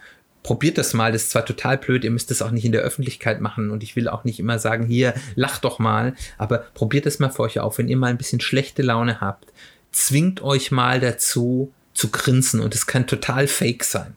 Probiert 0.47 0.77
das 0.77 0.93
mal, 0.93 1.11
das 1.11 1.23
ist 1.23 1.31
zwar 1.31 1.45
total 1.45 1.77
blöd, 1.77 2.05
ihr 2.05 2.09
müsst 2.09 2.31
das 2.31 2.41
auch 2.41 2.51
nicht 2.51 2.63
in 2.63 2.71
der 2.71 2.79
Öffentlichkeit 2.79 3.41
machen 3.41 3.69
und 3.69 3.83
ich 3.83 3.97
will 3.97 4.07
auch 4.07 4.23
nicht 4.23 4.39
immer 4.39 4.59
sagen, 4.59 4.85
hier, 4.85 5.13
lacht 5.35 5.65
doch 5.65 5.77
mal, 5.77 6.15
aber 6.37 6.59
probiert 6.73 7.05
das 7.05 7.19
mal 7.19 7.29
für 7.29 7.41
euch 7.41 7.59
auf, 7.59 7.77
wenn 7.77 7.89
ihr 7.89 7.97
mal 7.97 8.11
ein 8.11 8.17
bisschen 8.17 8.39
schlechte 8.39 8.81
Laune 8.81 9.19
habt, 9.19 9.51
zwingt 9.91 10.41
euch 10.41 10.71
mal 10.71 11.01
dazu 11.01 11.73
zu 11.93 12.11
grinsen 12.11 12.61
und 12.61 12.73
es 12.75 12.87
kann 12.87 13.07
total 13.07 13.47
fake 13.47 13.83
sein. 13.83 14.15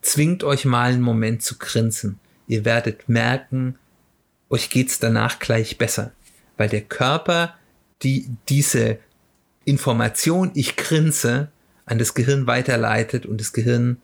Zwingt 0.00 0.44
euch 0.44 0.64
mal 0.64 0.92
einen 0.92 1.02
Moment 1.02 1.42
zu 1.42 1.58
grinsen. 1.58 2.20
Ihr 2.46 2.64
werdet 2.64 3.08
merken, 3.08 3.74
euch 4.50 4.70
geht's 4.70 5.00
danach 5.00 5.40
gleich 5.40 5.76
besser, 5.76 6.12
weil 6.56 6.68
der 6.68 6.82
Körper 6.82 7.56
die 8.04 8.28
diese 8.48 8.98
Information, 9.64 10.52
ich 10.54 10.76
grinse, 10.76 11.48
an 11.84 11.98
das 11.98 12.14
Gehirn 12.14 12.46
weiterleitet 12.46 13.26
und 13.26 13.40
das 13.40 13.52
Gehirn 13.52 13.96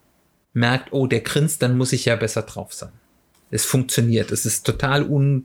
merkt, 0.53 0.93
oh, 0.93 1.07
der 1.07 1.21
grinst, 1.21 1.63
dann 1.63 1.77
muss 1.77 1.93
ich 1.93 2.05
ja 2.05 2.17
besser 2.17 2.43
drauf 2.43 2.73
sein. 2.73 2.93
Es 3.51 3.65
funktioniert. 3.65 4.31
Es 4.31 4.47
ist 4.47 4.65
total 4.65 5.05
un 5.05 5.45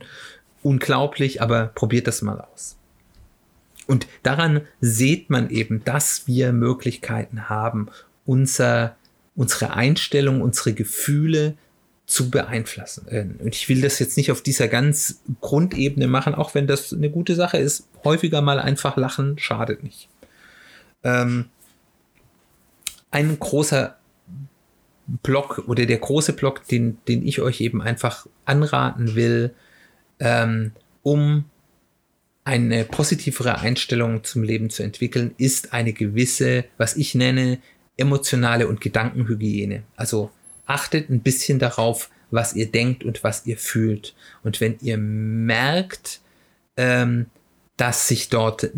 unglaublich, 0.62 1.44
aber 1.44 1.68
probiert 1.68 2.08
das 2.08 2.24
mal 2.24 2.42
aus. 2.42 2.76
Und 3.86 4.08
daran 4.24 4.62
sieht 4.82 5.30
man 5.30 5.52
eben, 5.52 5.84
dass 5.84 6.26
wir 6.26 6.52
Möglichkeiten 6.54 7.50
haben, 7.50 7.90
unser, 8.26 8.96
unsere 9.36 9.74
Einstellung, 9.74 10.42
unsere 10.42 10.74
Gefühle 10.74 11.56
zu 12.08 12.32
beeinflussen. 12.32 13.38
Und 13.40 13.56
ich 13.56 13.70
will 13.70 13.82
das 13.82 14.00
jetzt 14.00 14.18
nicht 14.18 14.32
auf 14.32 14.42
dieser 14.42 14.68
ganz 14.68 15.22
Grundebene 15.42 16.08
machen, 16.08 16.34
auch 16.34 16.56
wenn 16.56 16.66
das 16.66 16.94
eine 16.94 17.12
gute 17.12 17.36
Sache 17.36 17.58
ist. 17.58 17.88
Häufiger 18.04 18.42
mal 18.42 18.60
einfach 18.60 18.98
lachen 18.98 19.38
schadet 19.38 19.84
nicht. 19.84 20.10
Ähm, 21.04 21.50
ein 23.12 23.40
großer 23.40 23.98
Block 25.08 25.64
oder 25.68 25.86
der 25.86 25.98
große 25.98 26.34
Block, 26.34 26.68
den, 26.68 26.98
den 27.08 27.26
ich 27.26 27.42
euch 27.42 27.62
eben 27.62 27.82
einfach 27.82 28.28
anraten 28.46 29.16
will, 29.16 29.54
ähm, 30.20 30.72
um 31.04 31.46
eine 32.44 32.86
positivere 32.86 33.60
Einstellung 33.60 34.24
zum 34.24 34.44
Leben 34.44 34.70
zu 34.70 34.84
entwickeln, 34.84 35.34
ist 35.38 35.74
eine 35.74 35.94
gewisse, 35.94 36.66
was 36.78 36.96
ich 36.96 37.16
nenne, 37.16 37.60
emotionale 37.98 38.68
und 38.68 38.82
Gedankenhygiene. 38.82 39.84
Also 39.96 40.32
achtet 40.66 41.10
ein 41.10 41.22
bisschen 41.22 41.60
darauf, 41.60 42.10
was 42.32 42.54
ihr 42.54 42.72
denkt 42.72 43.04
und 43.04 43.24
was 43.24 43.46
ihr 43.46 43.58
fühlt. 43.58 44.16
Und 44.44 44.62
wenn 44.62 44.78
ihr 44.82 44.98
merkt, 44.98 46.22
ähm, 46.78 47.28
dass 47.78 48.08
sich 48.08 48.30
dort 48.30 48.72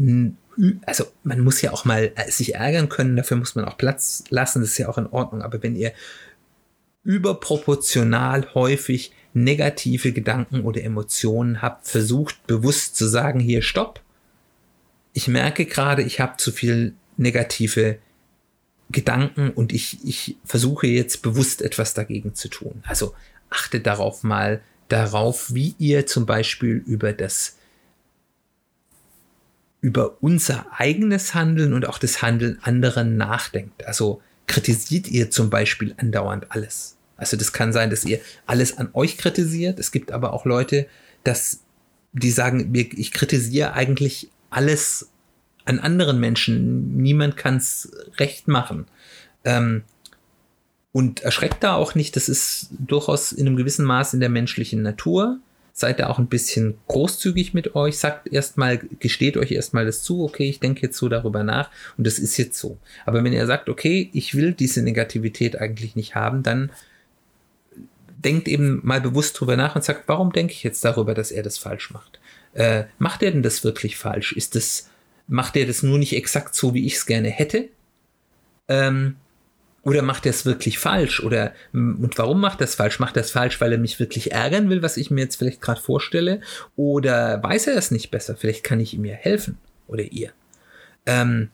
also 0.85 1.05
man 1.23 1.41
muss 1.41 1.61
ja 1.61 1.71
auch 1.71 1.85
mal 1.85 2.11
äh, 2.15 2.31
sich 2.31 2.55
ärgern 2.55 2.89
können, 2.89 3.15
dafür 3.15 3.37
muss 3.37 3.55
man 3.55 3.65
auch 3.65 3.77
Platz 3.77 4.23
lassen, 4.29 4.61
das 4.61 4.71
ist 4.71 4.77
ja 4.77 4.89
auch 4.89 4.97
in 4.97 5.07
Ordnung. 5.07 5.41
Aber 5.41 5.61
wenn 5.63 5.75
ihr 5.75 5.93
überproportional 7.03 8.53
häufig 8.53 9.11
negative 9.33 10.11
Gedanken 10.11 10.61
oder 10.61 10.83
Emotionen 10.83 11.61
habt, 11.61 11.87
versucht 11.87 12.47
bewusst 12.47 12.95
zu 12.95 13.07
sagen, 13.07 13.39
hier 13.39 13.61
stopp. 13.61 14.01
Ich 15.13 15.27
merke 15.27 15.65
gerade, 15.65 16.01
ich 16.01 16.19
habe 16.19 16.37
zu 16.37 16.51
viel 16.51 16.93
negative 17.15 17.97
Gedanken 18.89 19.51
und 19.51 19.73
ich, 19.73 19.99
ich 20.05 20.37
versuche 20.43 20.87
jetzt 20.87 21.21
bewusst 21.21 21.61
etwas 21.61 21.93
dagegen 21.93 22.35
zu 22.35 22.49
tun. 22.49 22.83
Also 22.85 23.13
achtet 23.49 23.85
darauf 23.85 24.23
mal 24.23 24.61
darauf, 24.87 25.53
wie 25.53 25.75
ihr 25.77 26.07
zum 26.07 26.25
Beispiel 26.25 26.83
über 26.85 27.13
das 27.13 27.56
über 29.81 30.17
unser 30.21 30.65
eigenes 30.71 31.33
Handeln 31.33 31.73
und 31.73 31.87
auch 31.87 31.99
das 31.99 32.21
Handeln 32.21 32.59
anderen 32.61 33.17
nachdenkt. 33.17 33.85
Also 33.85 34.21
kritisiert 34.47 35.07
ihr 35.07 35.29
zum 35.29 35.49
Beispiel 35.49 35.93
andauernd 35.97 36.47
alles. 36.49 36.97
Also 37.15 37.37
das 37.37 37.53
kann 37.53 37.73
sein, 37.73 37.89
dass 37.89 38.05
ihr 38.05 38.19
alles 38.45 38.77
an 38.77 38.89
euch 38.93 39.17
kritisiert. 39.17 39.79
Es 39.79 39.91
gibt 39.91 40.11
aber 40.11 40.33
auch 40.33 40.45
Leute, 40.45 40.87
dass 41.23 41.61
die 42.13 42.31
sagen, 42.31 42.73
ich 42.73 43.11
kritisiere 43.11 43.73
eigentlich 43.73 44.29
alles 44.49 45.09
an 45.65 45.79
anderen 45.79 46.19
Menschen. 46.19 46.97
Niemand 46.97 47.37
kann 47.37 47.57
es 47.57 47.91
recht 48.17 48.47
machen. 48.47 48.85
Ähm, 49.43 49.83
und 50.91 51.19
erschreckt 51.19 51.63
da 51.63 51.75
auch 51.75 51.93
nicht. 51.93 52.15
Das 52.15 52.29
ist 52.29 52.69
durchaus 52.71 53.31
in 53.31 53.45
einem 53.45 53.55
gewissen 53.55 53.85
Maß 53.85 54.13
in 54.13 54.19
der 54.19 54.29
menschlichen 54.29 54.81
Natur 54.81 55.39
seid 55.77 55.99
da 55.99 56.07
auch 56.07 56.17
ein 56.17 56.25
bisschen 56.25 56.79
großzügig 56.87 57.53
mit 57.53 57.75
euch, 57.75 57.99
sagt 57.99 58.33
erstmal, 58.33 58.79
gesteht 58.99 59.37
euch 59.37 59.51
erstmal 59.51 59.85
das 59.85 60.01
zu, 60.01 60.23
okay, 60.23 60.49
ich 60.49 60.59
denke 60.59 60.81
jetzt 60.81 60.97
so 60.97 61.07
darüber 61.07 61.43
nach 61.43 61.69
und 61.99 62.07
das 62.07 62.17
ist 62.17 62.35
jetzt 62.37 62.57
so. 62.57 62.79
Aber 63.05 63.23
wenn 63.23 63.31
ihr 63.31 63.45
sagt, 63.45 63.69
okay, 63.69 64.09
ich 64.11 64.33
will 64.33 64.53
diese 64.53 64.81
Negativität 64.81 65.61
eigentlich 65.61 65.95
nicht 65.95 66.15
haben, 66.15 66.41
dann 66.41 66.71
denkt 68.07 68.47
eben 68.47 68.81
mal 68.83 68.99
bewusst 68.99 69.39
drüber 69.39 69.55
nach 69.55 69.75
und 69.75 69.83
sagt, 69.83 70.07
warum 70.07 70.33
denke 70.33 70.51
ich 70.51 70.63
jetzt 70.63 70.83
darüber, 70.83 71.13
dass 71.13 71.29
er 71.29 71.43
das 71.43 71.59
falsch 71.59 71.91
macht? 71.91 72.19
Äh, 72.55 72.85
macht 72.97 73.21
er 73.21 73.29
denn 73.29 73.43
das 73.43 73.63
wirklich 73.63 73.97
falsch? 73.97 74.31
Ist 74.31 74.55
das, 74.55 74.89
macht 75.27 75.55
er 75.55 75.67
das 75.67 75.83
nur 75.83 75.99
nicht 75.99 76.15
exakt 76.15 76.55
so, 76.55 76.73
wie 76.73 76.87
ich 76.87 76.95
es 76.95 77.05
gerne 77.05 77.29
hätte? 77.29 77.69
Ähm, 78.67 79.17
oder 79.87 80.01
macht 80.01 80.25
er 80.25 80.31
es 80.31 80.45
wirklich 80.45 80.79
falsch? 80.79 81.23
Oder 81.23 81.53
und 81.71 82.17
warum 82.17 82.41
macht 82.41 82.59
er 82.59 82.65
es 82.65 82.75
falsch? 82.75 82.99
Macht 82.99 83.15
er 83.15 83.21
es 83.21 83.31
falsch, 83.31 83.61
weil 83.61 83.71
er 83.71 83.77
mich 83.77 84.01
wirklich 84.01 84.33
ärgern 84.33 84.69
will, 84.69 84.81
was 84.81 84.97
ich 84.97 85.11
mir 85.11 85.21
jetzt 85.21 85.37
vielleicht 85.37 85.61
gerade 85.61 85.79
vorstelle? 85.79 86.41
Oder 86.75 87.41
weiß 87.41 87.67
er 87.67 87.77
es 87.77 87.89
nicht 87.89 88.11
besser? 88.11 88.35
Vielleicht 88.35 88.65
kann 88.65 88.81
ich 88.81 88.93
ihm 88.93 89.05
ja 89.05 89.13
helfen 89.13 89.57
oder 89.87 90.03
ihr. 90.03 90.31
Ähm, 91.05 91.51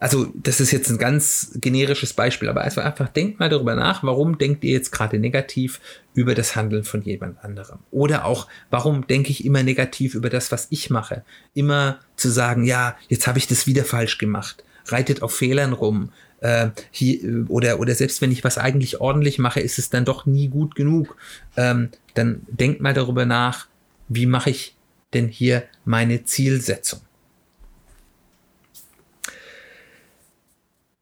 also, 0.00 0.32
das 0.34 0.60
ist 0.60 0.72
jetzt 0.72 0.90
ein 0.90 0.98
ganz 0.98 1.52
generisches 1.54 2.14
Beispiel, 2.14 2.48
aber 2.48 2.62
also 2.62 2.80
einfach 2.80 3.08
denkt 3.08 3.38
mal 3.38 3.48
darüber 3.48 3.76
nach, 3.76 4.02
warum 4.02 4.36
denkt 4.36 4.64
ihr 4.64 4.72
jetzt 4.72 4.90
gerade 4.90 5.20
negativ 5.20 5.80
über 6.14 6.34
das 6.34 6.56
Handeln 6.56 6.82
von 6.82 7.00
jemand 7.02 7.44
anderem? 7.44 7.78
Oder 7.92 8.24
auch, 8.24 8.48
warum 8.70 9.06
denke 9.06 9.30
ich 9.30 9.44
immer 9.44 9.62
negativ 9.62 10.16
über 10.16 10.30
das, 10.30 10.50
was 10.50 10.66
ich 10.70 10.90
mache? 10.90 11.22
Immer 11.54 12.00
zu 12.16 12.28
sagen, 12.28 12.64
ja, 12.64 12.96
jetzt 13.06 13.28
habe 13.28 13.38
ich 13.38 13.46
das 13.46 13.68
wieder 13.68 13.84
falsch 13.84 14.18
gemacht 14.18 14.64
reitet 14.86 15.22
auf 15.22 15.34
Fehlern 15.34 15.72
rum. 15.72 16.12
Äh, 16.40 16.70
hier, 16.90 17.46
oder, 17.48 17.80
oder 17.80 17.94
selbst 17.94 18.22
wenn 18.22 18.32
ich 18.32 18.44
was 18.44 18.58
eigentlich 18.58 19.00
ordentlich 19.00 19.38
mache, 19.38 19.60
ist 19.60 19.78
es 19.78 19.90
dann 19.90 20.04
doch 20.04 20.26
nie 20.26 20.48
gut 20.48 20.74
genug. 20.74 21.16
Ähm, 21.56 21.90
dann 22.14 22.42
denkt 22.48 22.80
mal 22.80 22.94
darüber 22.94 23.26
nach, 23.26 23.68
wie 24.08 24.26
mache 24.26 24.50
ich 24.50 24.74
denn 25.12 25.28
hier 25.28 25.64
meine 25.84 26.24
Zielsetzung? 26.24 27.00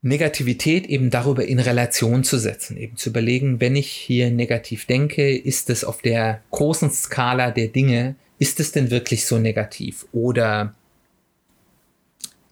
Negativität 0.00 0.86
eben 0.86 1.10
darüber 1.10 1.44
in 1.44 1.58
Relation 1.58 2.22
zu 2.22 2.38
setzen, 2.38 2.76
eben 2.76 2.96
zu 2.96 3.10
überlegen, 3.10 3.60
wenn 3.60 3.74
ich 3.74 3.90
hier 3.90 4.30
negativ 4.30 4.86
denke, 4.86 5.36
ist 5.36 5.70
es 5.70 5.82
auf 5.82 6.02
der 6.02 6.40
großen 6.50 6.90
Skala 6.90 7.50
der 7.50 7.68
Dinge, 7.68 8.14
ist 8.38 8.60
es 8.60 8.70
denn 8.70 8.90
wirklich 8.90 9.26
so 9.26 9.38
negativ 9.38 10.06
oder 10.12 10.74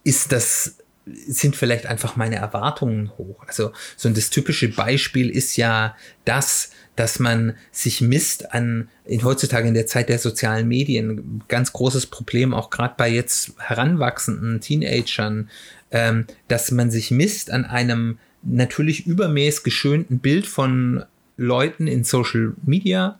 ist 0.02 0.32
das 0.32 0.78
sind 1.06 1.56
vielleicht 1.56 1.86
einfach 1.86 2.16
meine 2.16 2.36
Erwartungen 2.36 3.12
hoch. 3.16 3.44
Also 3.46 3.72
so 3.96 4.10
das 4.10 4.30
typische 4.30 4.68
Beispiel 4.68 5.30
ist 5.30 5.56
ja 5.56 5.96
das, 6.24 6.70
dass 6.96 7.18
man 7.18 7.54
sich 7.70 8.00
misst 8.00 8.52
an 8.52 8.88
in 9.04 9.22
heutzutage 9.22 9.68
in 9.68 9.74
der 9.74 9.86
Zeit 9.86 10.08
der 10.08 10.18
sozialen 10.18 10.66
Medien 10.66 11.42
ganz 11.46 11.72
großes 11.72 12.06
Problem 12.06 12.54
auch 12.54 12.70
gerade 12.70 12.94
bei 12.96 13.08
jetzt 13.08 13.52
heranwachsenden 13.58 14.60
Teenagern 14.60 15.48
ähm, 15.90 16.26
dass 16.48 16.70
man 16.70 16.90
sich 16.90 17.10
misst 17.10 17.50
an 17.50 17.64
einem 17.64 18.18
natürlich 18.42 19.06
übermäß 19.06 19.62
geschönten 19.62 20.18
Bild 20.18 20.46
von 20.46 21.04
Leuten 21.36 21.86
in 21.86 22.04
Social 22.04 22.54
Media, 22.64 23.18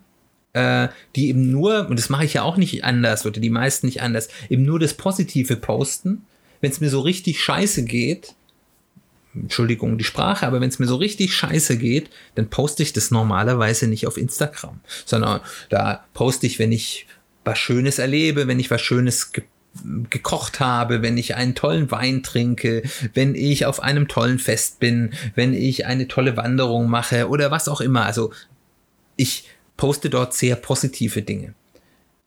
äh, 0.53 0.87
die 1.15 1.29
eben 1.29 1.51
nur, 1.51 1.87
und 1.89 1.99
das 1.99 2.09
mache 2.09 2.25
ich 2.25 2.35
ja 2.35 2.43
auch 2.43 2.57
nicht 2.57 2.83
anders 2.83 3.25
oder 3.25 3.39
die 3.39 3.49
meisten 3.49 3.87
nicht 3.87 4.01
anders, 4.01 4.29
eben 4.49 4.63
nur 4.63 4.79
das 4.79 4.93
Positive 4.93 5.55
posten. 5.55 6.25
Wenn 6.61 6.71
es 6.71 6.81
mir 6.81 6.89
so 6.89 7.01
richtig 7.01 7.41
scheiße 7.41 7.83
geht, 7.85 8.35
Entschuldigung 9.33 9.97
die 9.97 10.03
Sprache, 10.03 10.47
aber 10.47 10.61
wenn 10.61 10.69
es 10.69 10.79
mir 10.79 10.87
so 10.87 10.95
richtig 10.95 11.33
scheiße 11.33 11.77
geht, 11.77 12.09
dann 12.35 12.49
poste 12.49 12.83
ich 12.83 12.93
das 12.93 13.11
normalerweise 13.11 13.87
nicht 13.87 14.07
auf 14.07 14.17
Instagram, 14.17 14.79
sondern 15.05 15.41
da 15.69 16.05
poste 16.13 16.47
ich, 16.47 16.59
wenn 16.59 16.71
ich 16.71 17.07
was 17.43 17.57
Schönes 17.59 17.99
erlebe, 17.99 18.47
wenn 18.47 18.59
ich 18.59 18.71
was 18.71 18.81
Schönes 18.81 19.31
gekocht 20.09 20.59
habe, 20.59 21.01
wenn 21.01 21.17
ich 21.17 21.35
einen 21.35 21.55
tollen 21.55 21.91
Wein 21.91 22.23
trinke, 22.23 22.83
wenn 23.13 23.35
ich 23.35 23.65
auf 23.65 23.81
einem 23.81 24.07
tollen 24.07 24.39
Fest 24.39 24.79
bin, 24.79 25.13
wenn 25.35 25.53
ich 25.53 25.85
eine 25.85 26.07
tolle 26.07 26.35
Wanderung 26.35 26.89
mache 26.89 27.29
oder 27.29 27.51
was 27.51 27.67
auch 27.67 27.81
immer. 27.81 28.05
Also 28.05 28.31
ich 29.15 29.45
poste 29.75 30.09
dort 30.09 30.33
sehr 30.33 30.55
positive 30.55 31.21
Dinge. 31.21 31.53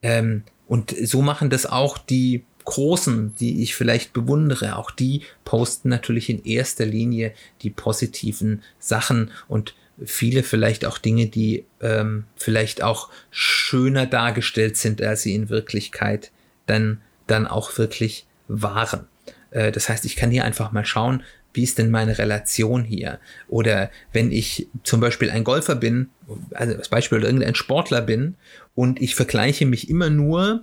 Ähm, 0.03 0.45
und 0.69 0.95
so 1.03 1.21
machen 1.23 1.51
das 1.51 1.67
auch 1.67 1.99
die 1.99 2.45
Großen, 2.71 3.35
die 3.41 3.65
ich 3.65 3.75
vielleicht 3.75 4.13
bewundere. 4.13 4.77
Auch 4.77 4.93
die 4.93 5.23
posten 5.45 5.89
natürlich 5.89 6.31
in 6.31 6.45
erster 6.45 6.87
Linie 6.87 7.33
die 7.63 7.71
positiven 7.71 8.63
Sachen 8.79 9.33
und 9.49 9.75
viele 10.05 10.45
vielleicht 10.45 10.85
auch 10.85 10.99
Dinge, 10.99 11.27
die 11.27 11.65
ähm, 11.81 12.27
vielleicht 12.37 12.81
auch 12.81 13.11
schöner 13.33 14.07
dargestellt 14.07 14.77
sind, 14.77 15.03
als 15.03 15.23
sie 15.23 15.35
in 15.35 15.49
Wirklichkeit 15.49 16.31
dann 16.67 17.01
dann 17.27 17.49
auch 17.49 17.77
wirklich 17.77 18.27
waren. 18.47 19.09
Äh, 19.51 19.73
das 19.73 19.89
heißt, 19.89 20.05
ich 20.05 20.15
kann 20.15 20.31
hier 20.31 20.45
einfach 20.45 20.71
mal 20.71 20.85
schauen, 20.85 21.25
wie 21.53 21.65
ist 21.65 21.79
denn 21.79 21.91
meine 21.91 22.19
Relation 22.19 22.85
hier? 22.85 23.19
Oder 23.49 23.91
wenn 24.13 24.31
ich 24.31 24.69
zum 24.85 25.01
Beispiel 25.01 25.31
ein 25.31 25.43
Golfer 25.43 25.75
bin, 25.75 26.11
also 26.55 26.77
als 26.77 26.89
Beispiel 26.89 27.25
irgendein 27.25 27.57
Sportler 27.57 28.01
bin 28.01 28.37
und 28.77 29.03
ich 29.03 29.17
vergleiche 29.17 29.67
mich 29.67 29.91
immer 29.91 30.09
nur 30.09 30.63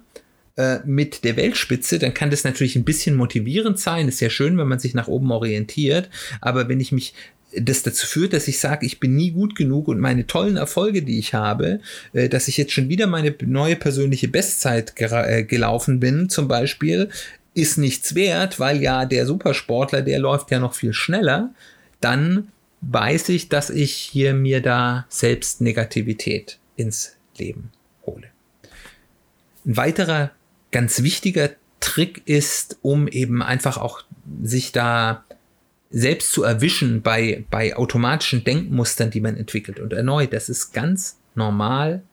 äh, 0.57 0.79
mit 0.85 1.23
der 1.23 1.37
Weltspitze, 1.37 1.99
dann 1.99 2.13
kann 2.13 2.29
das 2.29 2.43
natürlich 2.43 2.75
ein 2.75 2.83
bisschen 2.83 3.15
motivierend 3.15 3.79
sein. 3.79 4.07
Ist 4.07 4.19
ja 4.19 4.29
schön, 4.29 4.57
wenn 4.57 4.67
man 4.67 4.79
sich 4.79 4.93
nach 4.93 5.07
oben 5.07 5.31
orientiert. 5.31 6.09
Aber 6.41 6.67
wenn 6.67 6.79
ich 6.79 6.91
mich 6.91 7.13
das 7.55 7.83
dazu 7.83 8.05
führt, 8.05 8.33
dass 8.33 8.47
ich 8.47 8.59
sage, 8.59 8.85
ich 8.85 8.99
bin 8.99 9.15
nie 9.15 9.31
gut 9.31 9.55
genug 9.55 9.87
und 9.87 9.99
meine 9.99 10.27
tollen 10.27 10.57
Erfolge, 10.57 11.01
die 11.01 11.19
ich 11.19 11.33
habe, 11.33 11.79
äh, 12.13 12.27
dass 12.27 12.47
ich 12.47 12.57
jetzt 12.57 12.73
schon 12.73 12.89
wieder 12.89 13.07
meine 13.07 13.33
neue 13.45 13.75
persönliche 13.75 14.27
Bestzeit 14.27 14.93
äh, 14.97 15.43
gelaufen 15.43 15.99
bin, 15.99 16.29
zum 16.29 16.47
Beispiel, 16.47 17.09
ist 17.53 17.77
nichts 17.77 18.15
wert, 18.15 18.59
weil 18.59 18.81
ja 18.81 19.05
der 19.05 19.25
Supersportler, 19.25 20.01
der 20.01 20.19
läuft 20.19 20.51
ja 20.51 20.59
noch 20.59 20.75
viel 20.75 20.93
schneller, 20.93 21.53
dann 22.01 22.49
weiß 22.81 23.29
ich, 23.29 23.49
dass 23.49 23.69
ich 23.69 23.93
hier 23.93 24.33
mir 24.33 24.61
da 24.61 25.05
selbst 25.09 25.61
Negativität 25.61 26.59
ins 26.75 27.15
Leben 27.37 27.71
hole. 28.05 28.27
Ein 29.65 29.77
weiterer 29.77 30.31
ganz 30.71 31.01
wichtiger 31.01 31.51
Trick 31.79 32.23
ist, 32.25 32.77
um 32.81 33.07
eben 33.07 33.41
einfach 33.41 33.77
auch 33.77 34.03
sich 34.43 34.71
da 34.71 35.23
selbst 35.89 36.31
zu 36.31 36.43
erwischen 36.43 37.01
bei, 37.01 37.45
bei 37.49 37.75
automatischen 37.75 38.43
Denkmustern, 38.43 39.09
die 39.09 39.21
man 39.21 39.37
entwickelt. 39.37 39.79
Und 39.79 39.93
erneut, 39.93 40.33
das 40.33 40.49
ist 40.49 40.73
ganz 40.73 41.17
normal. 41.35 42.03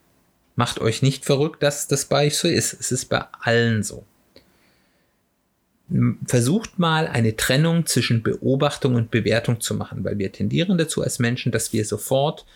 Macht 0.56 0.80
euch 0.80 1.02
nicht 1.02 1.24
verrückt, 1.24 1.62
dass 1.62 1.88
das 1.88 2.04
bei 2.04 2.26
euch 2.26 2.36
so 2.38 2.46
ist. 2.46 2.74
Es 2.74 2.92
ist 2.92 3.06
bei 3.06 3.24
allen 3.40 3.82
so. 3.82 4.04
Versucht 6.26 6.78
mal 6.78 7.08
eine 7.08 7.36
Trennung 7.36 7.86
zwischen 7.86 8.22
Beobachtung 8.22 8.94
und 8.94 9.10
Bewertung 9.10 9.60
zu 9.60 9.74
machen, 9.74 10.04
weil 10.04 10.18
wir 10.18 10.32
tendieren 10.32 10.78
dazu 10.78 11.02
als 11.02 11.18
Menschen, 11.18 11.52
dass 11.52 11.72
wir 11.72 11.84
sofort 11.84 12.46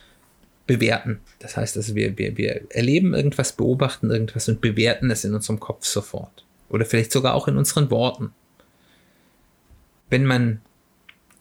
bewerten. 0.68 1.20
Das 1.40 1.57
heißt, 1.57 1.76
also 1.76 1.96
wir, 1.96 2.16
wir, 2.16 2.37
wir 2.37 2.70
erleben 2.70 3.14
irgendwas, 3.14 3.52
beobachten 3.52 4.11
irgendwas 4.11 4.48
und 4.48 4.61
bewerten 4.61 5.11
es 5.11 5.24
in 5.24 5.35
unserem 5.35 5.59
Kopf 5.59 5.85
sofort. 5.85 6.44
Oder 6.68 6.85
vielleicht 6.85 7.11
sogar 7.11 7.35
auch 7.35 7.48
in 7.48 7.57
unseren 7.57 7.90
Worten. 7.90 8.33
Wenn 10.11 10.24
man 10.24 10.61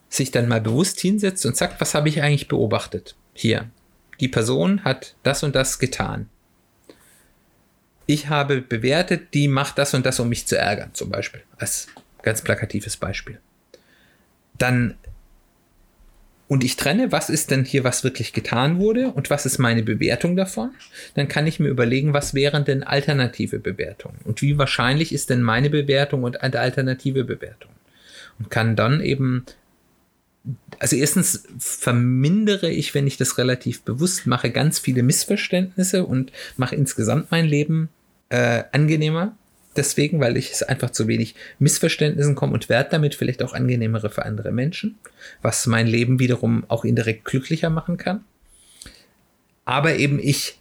sich 0.10 0.32
dann 0.32 0.48
mal 0.48 0.62
bewusst 0.62 1.00
hinsetzt 1.00 1.46
und 1.46 1.58
sagt, 1.58 1.80
was 1.80 1.94
habe 1.94 2.10
ich 2.10 2.24
eigentlich 2.24 2.48
beobachtet? 2.48 3.16
Hier, 3.34 3.70
die 4.20 4.30
Person 4.30 4.84
hat 4.84 5.16
das 5.22 5.44
und 5.44 5.56
das 5.56 5.78
getan. 5.78 6.30
Ich 8.06 8.30
habe 8.30 8.62
bewertet, 8.62 9.34
die 9.34 9.50
macht 9.50 9.78
das 9.78 9.94
und 9.94 10.06
das, 10.06 10.20
um 10.20 10.30
mich 10.30 10.48
zu 10.48 10.58
ärgern, 10.58 10.94
zum 10.94 11.10
Beispiel. 11.10 11.44
Als 11.58 11.88
ganz 12.24 12.42
plakatives 12.42 12.96
Beispiel. 12.96 13.40
Dann, 14.58 14.96
und 16.48 16.64
ich 16.64 16.78
trenne, 16.78 17.12
was 17.12 17.30
ist 17.30 17.52
denn 17.52 17.66
hier, 17.66 17.84
was 17.84 18.04
wirklich 18.04 18.34
getan 18.34 18.80
wurde 18.80 19.12
und 19.12 19.30
was 19.30 19.46
ist 19.46 19.58
meine 19.58 19.84
Bewertung 19.84 20.36
davon? 20.36 20.72
Dann 21.16 21.28
kann 21.28 21.48
ich 21.48 21.60
mir 21.60 21.68
überlegen, 21.68 22.14
was 22.14 22.34
wären 22.34 22.64
denn 22.66 22.84
alternative 22.84 23.60
Bewertungen 23.60 24.20
und 24.24 24.42
wie 24.42 24.58
wahrscheinlich 24.58 25.14
ist 25.14 25.30
denn 25.30 25.42
meine 25.42 25.70
Bewertung 25.70 26.24
und 26.24 26.42
eine 26.42 26.60
alternative 26.60 27.24
Bewertung? 27.24 27.72
Und 28.40 28.50
kann 28.50 28.76
dann 28.76 29.02
eben 29.02 29.46
also 30.80 30.96
erstens 30.96 31.44
vermindere 31.60 32.70
ich, 32.70 32.94
wenn 32.94 33.08
ich 33.08 33.18
das 33.18 33.38
relativ 33.38 33.82
bewusst 33.82 34.28
mache, 34.28 34.52
ganz 34.52 34.80
viele 34.80 35.04
Missverständnisse 35.04 36.06
und 36.06 36.32
mache 36.56 36.76
insgesamt 36.76 37.32
mein 37.32 37.46
Leben 37.46 37.90
äh, 38.30 38.64
angenehmer. 38.72 39.36
Deswegen, 39.78 40.20
weil 40.20 40.36
ich 40.36 40.52
es 40.52 40.64
einfach 40.64 40.90
zu 40.90 41.08
wenig 41.08 41.36
Missverständnissen 41.60 42.36
komme 42.36 42.54
und 42.54 42.68
werde 42.68 42.90
damit 42.92 43.16
vielleicht 43.16 43.44
auch 43.44 43.54
angenehmere 43.54 44.10
für 44.10 44.26
andere 44.26 44.52
Menschen, 44.52 44.98
was 45.42 45.68
mein 45.68 45.88
Leben 45.88 46.20
wiederum 46.20 46.66
auch 46.68 46.84
indirekt 46.84 47.26
glücklicher 47.26 47.70
machen 47.70 47.98
kann. 47.98 48.24
Aber 49.64 49.96
eben 49.96 50.20
ich 50.20 50.60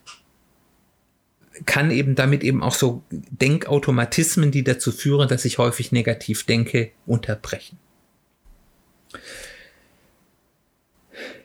kann 1.65 1.91
eben 1.91 2.15
damit 2.15 2.45
eben 2.45 2.63
auch 2.63 2.75
so 2.75 3.03
Denkautomatismen, 3.11 4.51
die 4.51 4.63
dazu 4.63 4.93
führen, 4.93 5.29
dass 5.29 5.47
ich 5.47 5.57
häufig 5.57 5.91
negativ 5.91 6.45
denke, 6.45 6.91
unterbrechen. 7.07 7.79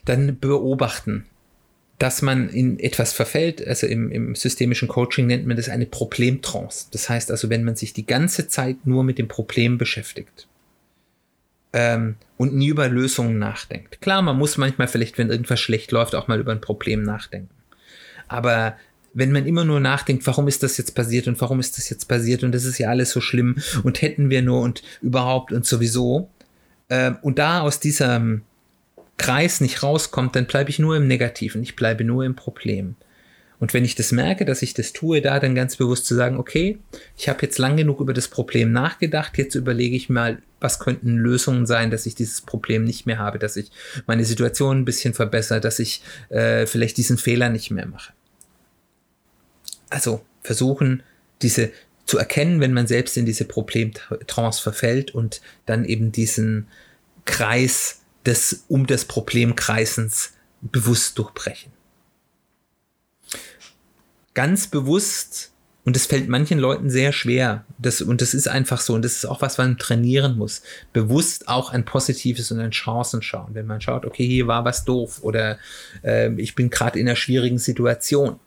dann 0.05 0.39
beobachten, 0.39 1.25
dass 2.01 2.23
man 2.23 2.49
in 2.49 2.79
etwas 2.79 3.13
verfällt. 3.13 3.65
Also 3.65 3.85
im, 3.85 4.11
im 4.11 4.33
systemischen 4.33 4.87
Coaching 4.87 5.27
nennt 5.27 5.45
man 5.45 5.55
das 5.55 5.69
eine 5.69 5.85
Problemtrance. 5.85 6.87
Das 6.89 7.09
heißt 7.09 7.29
also, 7.29 7.51
wenn 7.51 7.63
man 7.63 7.75
sich 7.75 7.93
die 7.93 8.07
ganze 8.07 8.47
Zeit 8.47 8.87
nur 8.87 9.03
mit 9.03 9.19
dem 9.19 9.27
Problem 9.27 9.77
beschäftigt 9.77 10.47
ähm, 11.73 12.15
und 12.37 12.55
nie 12.55 12.69
über 12.69 12.89
Lösungen 12.89 13.37
nachdenkt. 13.37 14.01
Klar, 14.01 14.23
man 14.23 14.35
muss 14.35 14.57
manchmal 14.57 14.87
vielleicht, 14.87 15.19
wenn 15.19 15.29
irgendwas 15.29 15.59
schlecht 15.59 15.91
läuft, 15.91 16.15
auch 16.15 16.27
mal 16.27 16.39
über 16.39 16.51
ein 16.51 16.59
Problem 16.59 17.03
nachdenken. 17.03 17.53
Aber 18.27 18.77
wenn 19.13 19.31
man 19.31 19.45
immer 19.45 19.63
nur 19.63 19.79
nachdenkt, 19.79 20.25
warum 20.25 20.47
ist 20.47 20.63
das 20.63 20.77
jetzt 20.79 20.95
passiert 20.95 21.27
und 21.27 21.39
warum 21.39 21.59
ist 21.59 21.77
das 21.77 21.87
jetzt 21.91 22.07
passiert 22.07 22.43
und 22.43 22.51
das 22.51 22.65
ist 22.65 22.79
ja 22.79 22.89
alles 22.89 23.11
so 23.11 23.21
schlimm 23.21 23.57
und 23.83 24.01
hätten 24.01 24.31
wir 24.31 24.41
nur 24.41 24.61
und 24.61 24.81
überhaupt 25.03 25.51
und 25.51 25.67
sowieso. 25.67 26.31
Äh, 26.87 27.11
und 27.21 27.37
da 27.37 27.61
aus 27.61 27.79
diesem 27.79 28.41
Kreis 29.17 29.61
nicht 29.61 29.83
rauskommt, 29.83 30.35
dann 30.35 30.47
bleibe 30.47 30.69
ich 30.69 30.79
nur 30.79 30.95
im 30.95 31.07
Negativen, 31.07 31.61
ich 31.61 31.75
bleibe 31.75 32.03
nur 32.03 32.25
im 32.25 32.35
Problem. 32.35 32.95
Und 33.59 33.75
wenn 33.75 33.85
ich 33.85 33.93
das 33.93 34.11
merke, 34.11 34.43
dass 34.43 34.63
ich 34.63 34.73
das 34.73 34.91
tue, 34.91 35.21
da 35.21 35.39
dann 35.39 35.53
ganz 35.53 35.75
bewusst 35.75 36.07
zu 36.07 36.15
sagen, 36.15 36.37
okay, 36.37 36.79
ich 37.15 37.29
habe 37.29 37.43
jetzt 37.43 37.59
lang 37.59 37.77
genug 37.77 37.99
über 37.99 38.11
das 38.13 38.27
Problem 38.27 38.71
nachgedacht, 38.71 39.37
jetzt 39.37 39.53
überlege 39.53 39.95
ich 39.95 40.09
mal, 40.09 40.41
was 40.59 40.79
könnten 40.79 41.17
Lösungen 41.17 41.67
sein, 41.67 41.91
dass 41.91 42.07
ich 42.07 42.15
dieses 42.15 42.41
Problem 42.41 42.83
nicht 42.83 43.05
mehr 43.05 43.19
habe, 43.19 43.37
dass 43.37 43.57
ich 43.57 43.71
meine 44.07 44.25
Situation 44.25 44.79
ein 44.79 44.85
bisschen 44.85 45.13
verbessere, 45.13 45.61
dass 45.61 45.77
ich 45.77 46.01
äh, 46.29 46.65
vielleicht 46.65 46.97
diesen 46.97 47.19
Fehler 47.19 47.49
nicht 47.49 47.69
mehr 47.69 47.85
mache. 47.85 48.13
Also 49.91 50.25
versuchen, 50.41 51.03
diese 51.43 51.71
zu 52.07 52.17
erkennen, 52.17 52.61
wenn 52.61 52.73
man 52.73 52.87
selbst 52.87 53.15
in 53.15 53.27
diese 53.27 53.45
Problemtrance 53.45 54.59
verfällt 54.59 55.13
und 55.13 55.39
dann 55.67 55.85
eben 55.85 56.11
diesen 56.11 56.67
Kreis 57.25 58.00
des 58.25 58.65
um 58.67 58.87
das 58.87 59.05
Problem 59.05 59.55
kreisens 59.55 60.33
bewusst 60.61 61.17
durchbrechen. 61.17 61.71
Ganz 64.33 64.67
bewusst, 64.67 65.51
und 65.83 65.95
das 65.95 66.05
fällt 66.05 66.29
manchen 66.29 66.59
Leuten 66.59 66.89
sehr 66.89 67.11
schwer, 67.11 67.65
das, 67.77 68.01
und 68.01 68.21
das 68.21 68.33
ist 68.33 68.47
einfach 68.47 68.79
so, 68.79 68.93
und 68.93 69.03
das 69.03 69.13
ist 69.13 69.25
auch 69.25 69.41
was, 69.41 69.57
was 69.57 69.65
man 69.65 69.77
trainieren 69.77 70.37
muss, 70.37 70.61
bewusst 70.93 71.47
auch 71.47 71.71
ein 71.71 71.83
Positives 71.83 72.51
und 72.51 72.59
ein 72.59 72.71
Chancen 72.71 73.21
schauen. 73.21 73.49
Wenn 73.53 73.65
man 73.65 73.81
schaut, 73.81 74.05
okay, 74.05 74.25
hier 74.25 74.47
war 74.47 74.63
was 74.63 74.85
doof 74.85 75.19
oder 75.23 75.57
äh, 76.03 76.31
ich 76.35 76.55
bin 76.55 76.69
gerade 76.69 76.99
in 76.99 77.07
einer 77.07 77.15
schwierigen 77.15 77.57
Situation. 77.57 78.39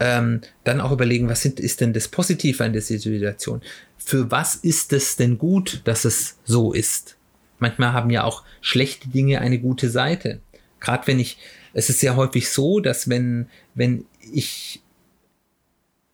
Ähm, 0.00 0.40
dann 0.64 0.80
auch 0.80 0.90
überlegen, 0.90 1.28
was 1.28 1.42
sind, 1.42 1.60
ist 1.60 1.80
denn 1.80 1.92
das 1.92 2.08
Positive 2.08 2.64
an 2.64 2.72
der 2.72 2.82
Situation? 2.82 3.62
Für 3.96 4.30
was 4.32 4.56
ist 4.56 4.92
es 4.92 5.14
denn 5.14 5.38
gut, 5.38 5.80
dass 5.84 6.04
es 6.04 6.38
so 6.44 6.72
ist? 6.72 7.16
Manchmal 7.62 7.92
haben 7.92 8.10
ja 8.10 8.24
auch 8.24 8.42
schlechte 8.60 9.08
Dinge 9.08 9.40
eine 9.40 9.58
gute 9.58 9.88
Seite. 9.88 10.40
Gerade 10.80 11.06
wenn 11.06 11.20
ich, 11.20 11.38
es 11.72 11.88
ist 11.88 12.00
sehr 12.00 12.16
häufig 12.16 12.50
so, 12.50 12.80
dass 12.80 13.08
wenn, 13.08 13.48
wenn 13.74 14.04
ich 14.32 14.82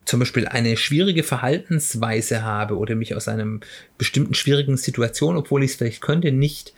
zum 0.04 0.20
Beispiel 0.20 0.46
eine 0.46 0.76
schwierige 0.76 1.22
Verhaltensweise 1.22 2.42
habe 2.42 2.76
oder 2.76 2.94
mich 2.94 3.14
aus 3.14 3.28
einer 3.28 3.60
bestimmten 3.96 4.34
schwierigen 4.34 4.76
Situation, 4.76 5.36
obwohl 5.36 5.64
ich 5.64 5.72
es 5.72 5.76
vielleicht 5.76 6.02
könnte, 6.02 6.32
nicht 6.32 6.74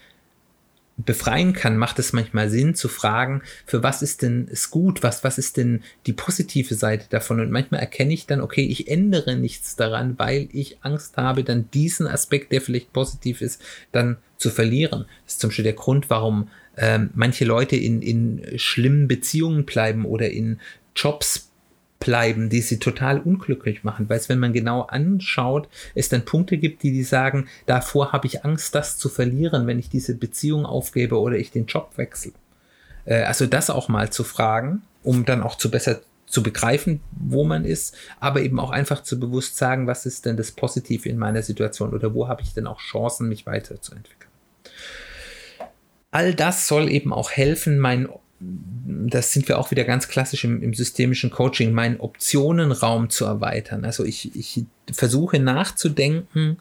befreien 1.05 1.53
kann, 1.53 1.77
macht 1.77 1.99
es 1.99 2.13
manchmal 2.13 2.51
Sinn 2.51 2.75
zu 2.75 2.89
fragen, 2.89 3.43
für 3.67 3.83
was 3.83 4.03
ist 4.03 4.23
denn 4.23 4.49
es 4.51 4.71
gut, 4.71 5.03
was, 5.03 5.25
was 5.25 5.39
ist 5.39 5.57
denn 5.57 5.83
die 6.07 6.13
positive 6.13 6.75
Seite 6.75 7.07
davon? 7.11 7.41
Und 7.41 7.51
manchmal 7.51 7.81
erkenne 7.81 8.13
ich 8.13 8.27
dann, 8.27 8.41
okay, 8.41 8.65
ich 8.65 8.89
ändere 8.89 9.37
nichts 9.37 9.77
daran, 9.77 10.19
weil 10.19 10.49
ich 10.53 10.79
Angst 10.83 11.17
habe, 11.17 11.45
dann 11.45 11.71
diesen 11.73 12.07
Aspekt, 12.07 12.53
der 12.53 12.61
vielleicht 12.61 12.93
positiv 12.93 13.41
ist, 13.41 13.63
dann 13.93 14.17
zu 14.37 14.51
verlieren. 14.51 15.07
Das 15.25 15.35
ist 15.35 15.41
zum 15.41 15.51
Beispiel 15.51 15.65
der 15.65 15.73
Grund, 15.75 16.11
warum 16.11 16.49
ähm, 16.77 17.11
manche 17.15 17.45
Leute 17.45 17.77
in, 17.77 18.03
in 18.03 18.59
schlimmen 18.59 19.07
Beziehungen 19.07 19.65
bleiben 19.67 20.05
oder 20.05 20.31
in 20.31 20.61
Jobs 20.97 21.50
bleiben, 22.01 22.49
die 22.49 22.63
sie 22.63 22.79
total 22.79 23.21
unglücklich 23.21 23.85
machen, 23.85 24.09
weil 24.09 24.19
es, 24.19 24.29
wenn 24.29 24.39
man 24.39 24.55
genau 24.55 24.83
anschaut, 24.83 25.69
es 25.95 26.09
dann 26.09 26.25
Punkte 26.25 26.57
gibt, 26.57 26.83
die 26.83 26.93
die 26.93 27.05
sagen, 27.05 27.47
davor 27.67 28.13
habe 28.13 28.27
ich 28.27 28.45
Angst, 28.45 28.75
das 28.75 28.99
zu 28.99 29.09
verlieren, 29.09 29.67
wenn 29.67 29.79
ich 29.79 29.91
diese 29.91 30.17
Beziehung 30.17 30.65
aufgebe 30.67 31.21
oder 31.21 31.37
ich 31.37 31.51
den 31.51 31.67
Job 31.67 31.93
wechsle. 31.97 32.33
Äh, 33.05 33.23
also 33.23 33.47
das 33.47 33.71
auch 33.71 33.89
mal 33.89 34.11
zu 34.11 34.25
fragen, 34.25 34.83
um 35.03 35.25
dann 35.27 35.43
auch 35.43 35.57
zu 35.57 35.71
besser 35.71 36.01
zu 36.27 36.43
begreifen, 36.43 37.01
wo 37.11 37.45
man 37.45 37.65
ist, 37.65 37.97
aber 38.21 38.41
eben 38.41 38.61
auch 38.61 38.71
einfach 38.71 39.03
zu 39.03 39.19
bewusst 39.19 39.57
sagen, 39.57 39.89
was 39.89 40.07
ist 40.07 40.27
denn 40.27 40.37
das 40.37 40.53
Positive 40.53 41.09
in 41.09 41.19
meiner 41.19 41.43
Situation 41.43 41.93
oder 41.93 42.15
wo 42.15 42.29
habe 42.29 42.43
ich 42.43 42.55
denn 42.55 42.69
auch 42.69 42.79
Chancen, 42.79 43.29
mich 43.29 43.47
weiterzuentwickeln. 43.47 44.31
All 46.13 46.35
das 46.35 46.69
soll 46.69 46.89
eben 46.89 47.13
auch 47.13 47.33
helfen, 47.33 47.79
mein 47.79 48.09
das 48.41 49.33
sind 49.33 49.49
wir 49.49 49.59
auch 49.59 49.71
wieder 49.71 49.85
ganz 49.85 50.09
klassisch 50.09 50.45
im, 50.45 50.63
im, 50.63 50.73
systemischen 50.73 51.31
Coaching, 51.31 51.73
meinen 51.73 52.01
Optionenraum 52.01 53.11
zu 53.11 53.27
erweitern. 53.27 53.85
Also 53.85 54.05
ich, 54.05 54.35
ich 54.35 54.65
versuche 54.91 55.39
nachzudenken, 55.39 56.59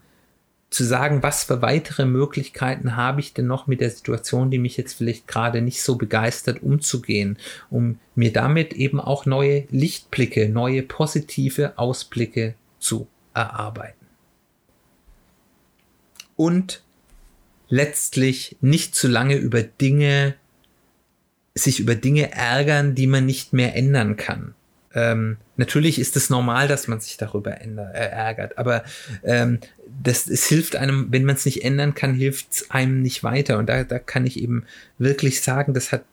zu 0.69 0.83
sagen, 0.83 1.23
was 1.23 1.45
für 1.45 1.61
weitere 1.61 2.05
Möglichkeiten 2.05 2.95
habe 2.95 3.21
ich 3.21 3.33
denn 3.33 3.47
noch 3.47 3.65
mit 3.65 3.81
der 3.81 3.89
Situation, 3.89 4.51
die 4.51 4.59
mich 4.59 4.77
jetzt 4.77 4.93
vielleicht 4.93 5.27
gerade 5.27 5.61
nicht 5.61 5.81
so 5.81 5.95
begeistert, 5.95 6.61
umzugehen, 6.61 7.37
um 7.71 7.97
mir 8.13 8.31
damit 8.31 8.73
eben 8.73 8.99
auch 8.99 9.25
neue 9.25 9.65
Lichtblicke, 9.71 10.47
neue 10.47 10.83
positive 10.83 11.73
Ausblicke 11.77 12.53
zu 12.77 13.07
erarbeiten. 13.33 14.05
Und 16.35 16.83
letztlich 17.69 18.55
nicht 18.61 18.95
zu 18.95 19.07
lange 19.07 19.35
über 19.35 19.63
Dinge 19.63 20.35
sich 21.63 21.79
über 21.79 21.95
Dinge 21.95 22.31
ärgern, 22.31 22.95
die 22.95 23.07
man 23.07 23.25
nicht 23.25 23.53
mehr 23.53 23.75
ändern 23.75 24.15
kann. 24.17 24.53
Ähm, 24.93 25.37
natürlich 25.55 25.99
ist 25.99 26.15
es 26.15 26.29
normal, 26.29 26.67
dass 26.67 26.87
man 26.87 26.99
sich 26.99 27.17
darüber 27.17 27.61
änder, 27.61 27.93
äh, 27.93 28.09
ärgert, 28.09 28.57
aber 28.57 28.83
ähm, 29.23 29.59
das, 30.01 30.27
es 30.27 30.47
hilft 30.47 30.75
einem, 30.75 31.07
wenn 31.11 31.25
man 31.25 31.35
es 31.35 31.45
nicht 31.45 31.63
ändern 31.63 31.93
kann, 31.93 32.13
hilft 32.13 32.51
es 32.51 32.71
einem 32.71 33.01
nicht 33.01 33.23
weiter. 33.23 33.57
Und 33.57 33.67
da, 33.67 33.83
da 33.83 33.99
kann 33.99 34.25
ich 34.25 34.39
eben 34.39 34.65
wirklich 34.97 35.41
sagen, 35.41 35.73
das 35.73 35.91
hat 35.91 36.03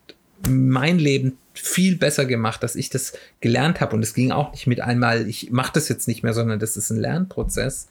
mein 0.47 0.99
Leben 0.99 1.39
viel 1.55 1.97
besser 1.97 2.27
gemacht, 2.27 2.63
dass 2.63 2.77
ich 2.77 2.91
das 2.91 3.15
gelernt 3.41 3.81
habe. 3.81 3.97
Und 3.97 4.03
es 4.03 4.15
ging 4.15 4.33
auch 4.33 4.53
nicht 4.53 4.67
mit 4.67 4.81
einmal, 4.81 5.27
ich 5.27 5.51
mache 5.51 5.73
das 5.75 5.89
jetzt 5.89 6.09
nicht 6.09 6.23
mehr, 6.23 6.35
sondern 6.35 6.59
das 6.59 6.77
ist 6.77 6.91
ein 6.91 7.01
Lernprozess, 7.01 7.89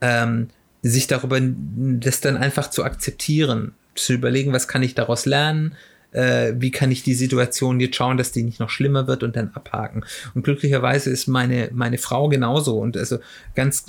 ähm, 0.00 0.48
sich 0.82 1.06
darüber, 1.06 1.40
das 1.40 2.20
dann 2.20 2.36
einfach 2.36 2.70
zu 2.70 2.84
akzeptieren, 2.84 3.74
zu 3.94 4.12
überlegen, 4.12 4.52
was 4.52 4.68
kann 4.68 4.82
ich 4.82 4.94
daraus 4.94 5.26
lernen, 5.26 5.74
äh, 6.12 6.54
wie 6.56 6.70
kann 6.70 6.90
ich 6.90 7.02
die 7.02 7.14
Situation 7.14 7.80
jetzt 7.80 7.96
schauen, 7.96 8.16
dass 8.16 8.32
die 8.32 8.42
nicht 8.42 8.60
noch 8.60 8.70
schlimmer 8.70 9.06
wird 9.06 9.22
und 9.22 9.36
dann 9.36 9.50
abhaken. 9.54 10.04
Und 10.34 10.42
glücklicherweise 10.42 11.10
ist 11.10 11.26
meine, 11.26 11.70
meine 11.72 11.98
Frau 11.98 12.28
genauso 12.28 12.78
und 12.78 12.96
also 12.96 13.18
ganz 13.54 13.84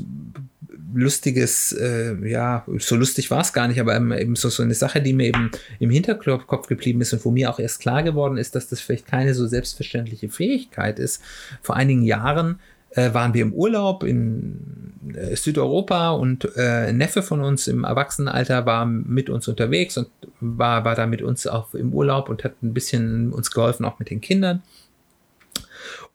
lustiges, 0.93 1.71
äh, 1.71 2.15
ja, 2.27 2.65
so 2.77 2.95
lustig 2.95 3.29
war 3.31 3.41
es 3.41 3.53
gar 3.53 3.67
nicht, 3.67 3.79
aber 3.79 3.95
eben 3.95 4.35
so, 4.35 4.49
so 4.49 4.63
eine 4.63 4.73
Sache, 4.73 5.01
die 5.01 5.13
mir 5.13 5.27
eben 5.27 5.51
im 5.79 5.89
Hinterkopf 5.89 6.67
geblieben 6.67 7.01
ist 7.01 7.13
und 7.13 7.23
wo 7.25 7.31
mir 7.31 7.49
auch 7.49 7.59
erst 7.59 7.79
klar 7.81 8.03
geworden 8.03 8.37
ist, 8.37 8.55
dass 8.55 8.67
das 8.67 8.79
vielleicht 8.79 9.07
keine 9.07 9.33
so 9.33 9.47
selbstverständliche 9.47 10.29
Fähigkeit 10.29 10.99
ist. 10.99 11.21
Vor 11.61 11.75
einigen 11.75 12.03
Jahren 12.03 12.59
äh, 12.91 13.13
waren 13.13 13.33
wir 13.33 13.41
im 13.41 13.53
Urlaub 13.53 14.03
in 14.03 14.93
äh, 15.15 15.35
Südeuropa 15.35 16.11
und 16.11 16.45
äh, 16.55 16.87
ein 16.89 16.97
Neffe 16.97 17.21
von 17.21 17.41
uns 17.41 17.67
im 17.67 17.83
Erwachsenenalter 17.83 18.65
war 18.65 18.85
mit 18.85 19.29
uns 19.29 19.47
unterwegs 19.47 19.97
und 19.97 20.09
war, 20.39 20.85
war 20.85 20.95
da 20.95 21.05
mit 21.05 21.21
uns 21.21 21.47
auch 21.47 21.73
im 21.73 21.93
Urlaub 21.93 22.29
und 22.29 22.43
hat 22.43 22.61
ein 22.63 22.73
bisschen 22.73 23.31
uns 23.33 23.51
geholfen, 23.51 23.85
auch 23.85 23.99
mit 23.99 24.09
den 24.09 24.21
Kindern. 24.21 24.63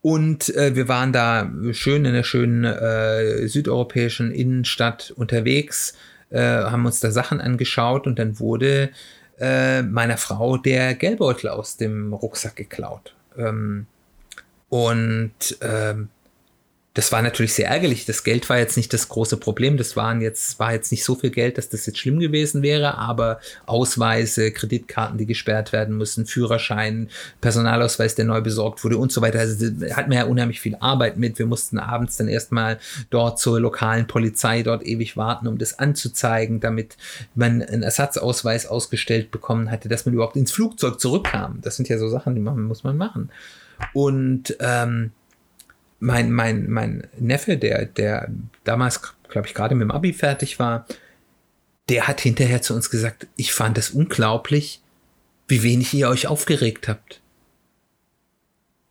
Und 0.02 0.54
äh, 0.54 0.76
wir 0.76 0.88
waren 0.88 1.12
da 1.12 1.50
schön 1.72 2.04
in 2.04 2.12
der 2.12 2.24
schönen 2.24 2.64
äh, 2.64 3.48
südeuropäischen 3.48 4.32
Innenstadt 4.32 5.12
unterwegs, 5.16 5.94
äh, 6.30 6.40
haben 6.40 6.84
uns 6.84 7.00
da 7.00 7.10
Sachen 7.10 7.40
angeschaut 7.40 8.06
und 8.06 8.18
dann 8.18 8.38
wurde 8.38 8.90
äh, 9.38 9.82
meiner 9.82 10.18
Frau 10.18 10.58
der 10.58 10.94
Geldbeutel 10.94 11.48
aus 11.48 11.76
dem 11.76 12.12
Rucksack 12.12 12.56
geklaut. 12.56 13.14
Ähm, 13.36 13.86
und 14.68 15.56
ähm, 15.62 16.08
das 16.94 17.10
war 17.10 17.22
natürlich 17.22 17.54
sehr 17.54 17.68
ärgerlich. 17.68 18.06
Das 18.06 18.22
Geld 18.22 18.48
war 18.48 18.58
jetzt 18.58 18.76
nicht 18.76 18.92
das 18.92 19.08
große 19.08 19.36
Problem. 19.36 19.76
Das 19.76 19.96
waren 19.96 20.20
jetzt, 20.20 20.60
war 20.60 20.72
jetzt 20.72 20.92
nicht 20.92 21.02
so 21.02 21.16
viel 21.16 21.30
Geld, 21.30 21.58
dass 21.58 21.68
das 21.68 21.86
jetzt 21.86 21.98
schlimm 21.98 22.20
gewesen 22.20 22.62
wäre, 22.62 22.96
aber 22.96 23.40
Ausweise, 23.66 24.52
Kreditkarten, 24.52 25.18
die 25.18 25.26
gesperrt 25.26 25.72
werden 25.72 25.96
müssen, 25.96 26.24
Führerschein, 26.24 27.08
Personalausweis, 27.40 28.14
der 28.14 28.26
neu 28.26 28.40
besorgt 28.40 28.84
wurde 28.84 28.96
und 28.96 29.10
so 29.10 29.22
weiter. 29.22 29.40
Also 29.40 29.66
hat 29.92 30.06
man 30.06 30.18
ja 30.18 30.24
unheimlich 30.24 30.60
viel 30.60 30.76
Arbeit 30.78 31.16
mit. 31.16 31.36
Wir 31.40 31.46
mussten 31.46 31.80
abends 31.80 32.16
dann 32.16 32.28
erstmal 32.28 32.78
dort 33.10 33.40
zur 33.40 33.58
lokalen 33.58 34.06
Polizei 34.06 34.62
dort 34.62 34.86
ewig 34.86 35.16
warten, 35.16 35.48
um 35.48 35.58
das 35.58 35.80
anzuzeigen, 35.80 36.60
damit 36.60 36.96
man 37.34 37.60
einen 37.60 37.82
Ersatzausweis 37.82 38.66
ausgestellt 38.66 39.32
bekommen 39.32 39.68
hatte, 39.72 39.88
dass 39.88 40.06
man 40.06 40.14
überhaupt 40.14 40.36
ins 40.36 40.52
Flugzeug 40.52 41.00
zurückkam. 41.00 41.58
Das 41.60 41.74
sind 41.74 41.88
ja 41.88 41.98
so 41.98 42.08
Sachen, 42.08 42.36
die 42.36 42.40
man, 42.40 42.62
muss 42.62 42.84
man 42.84 42.96
machen. 42.96 43.30
Und 43.92 44.56
ähm, 44.60 45.10
mein, 45.98 46.30
mein, 46.30 46.68
mein 46.68 47.06
Neffe, 47.18 47.56
der, 47.56 47.86
der 47.86 48.28
damals, 48.64 49.00
glaube 49.28 49.46
ich, 49.46 49.54
gerade 49.54 49.74
mit 49.74 49.82
dem 49.82 49.90
Abi 49.90 50.12
fertig 50.12 50.58
war, 50.58 50.86
der 51.88 52.08
hat 52.08 52.20
hinterher 52.20 52.62
zu 52.62 52.74
uns 52.74 52.90
gesagt, 52.90 53.26
ich 53.36 53.52
fand 53.52 53.78
es 53.78 53.90
unglaublich, 53.90 54.80
wie 55.48 55.62
wenig 55.62 55.92
ihr 55.94 56.08
euch 56.08 56.26
aufgeregt 56.26 56.88
habt. 56.88 57.20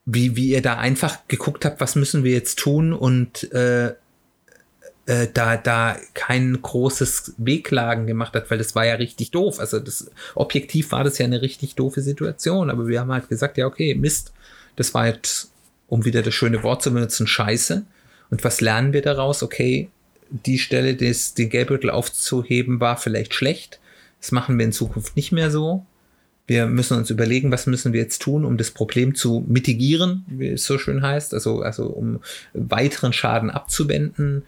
Wie, 0.06 0.36
wie 0.36 0.50
ihr 0.50 0.62
da 0.62 0.78
einfach 0.78 1.20
geguckt 1.28 1.66
habt, 1.66 1.80
was 1.80 1.96
müssen 1.96 2.24
wir 2.24 2.34
jetzt 2.34 2.60
tun 2.60 2.92
und 2.92 3.52
äh, 3.54 3.94
äh, 5.06 5.28
da, 5.34 5.58
da 5.58 5.98
kein 6.13 6.62
großes 6.62 7.36
Wehklagen 7.38 8.06
gemacht 8.06 8.34
hat, 8.34 8.52
weil 8.52 8.58
das 8.58 8.76
war 8.76 8.86
ja 8.86 8.96
richtig 8.96 9.32
doof. 9.32 9.60
Also 9.60 9.80
das 9.80 10.12
objektiv 10.36 10.92
war 10.92 11.04
das 11.04 11.18
ja 11.18 11.26
eine 11.26 11.42
richtig 11.42 11.76
doofe 11.76 12.02
Situation, 12.02 12.70
aber 12.70 12.88
wir 12.88 13.00
haben 13.00 13.12
halt 13.12 13.30
gesagt, 13.30 13.58
ja, 13.58 13.66
okay, 13.66 13.96
Mist, 13.96 14.34
das 14.76 14.94
war 14.94 15.08
jetzt 15.08 15.53
um 15.93 16.06
wieder 16.06 16.23
das 16.23 16.34
schöne 16.34 16.63
Wort 16.63 16.82
zu 16.82 16.91
benutzen, 16.91 17.27
scheiße. 17.27 17.86
Und 18.32 18.43
was 18.43 18.62
lernen 18.62 18.93
wir 18.93 19.03
daraus? 19.03 19.43
Okay, 19.43 19.91
die 20.32 20.58
Stelle, 20.58 20.95
des, 20.95 21.36
den 21.36 21.49
Geldbeutel 21.49 21.91
aufzuheben, 21.91 22.79
war 22.79 22.97
vielleicht 22.97 23.36
schlecht. 23.36 23.79
Das 24.19 24.32
machen 24.32 24.58
wir 24.58 24.65
in 24.65 24.71
Zukunft 24.71 25.15
nicht 25.15 25.32
mehr 25.32 25.51
so. 25.51 25.86
Wir 26.47 26.65
müssen 26.65 26.97
uns 26.97 27.12
überlegen, 27.12 27.51
was 27.51 27.67
müssen 27.67 27.93
wir 27.93 28.01
jetzt 28.01 28.23
tun, 28.23 28.43
um 28.43 28.58
das 28.58 28.71
Problem 28.71 29.13
zu 29.13 29.45
mitigieren, 29.47 30.25
wie 30.27 30.47
es 30.47 30.65
so 30.65 30.79
schön 30.79 31.03
heißt, 31.03 31.32
also, 31.32 31.62
also 31.62 31.86
um 31.86 32.21
weiteren 32.56 33.13
Schaden 33.13 33.51
abzuwenden, 33.51 34.45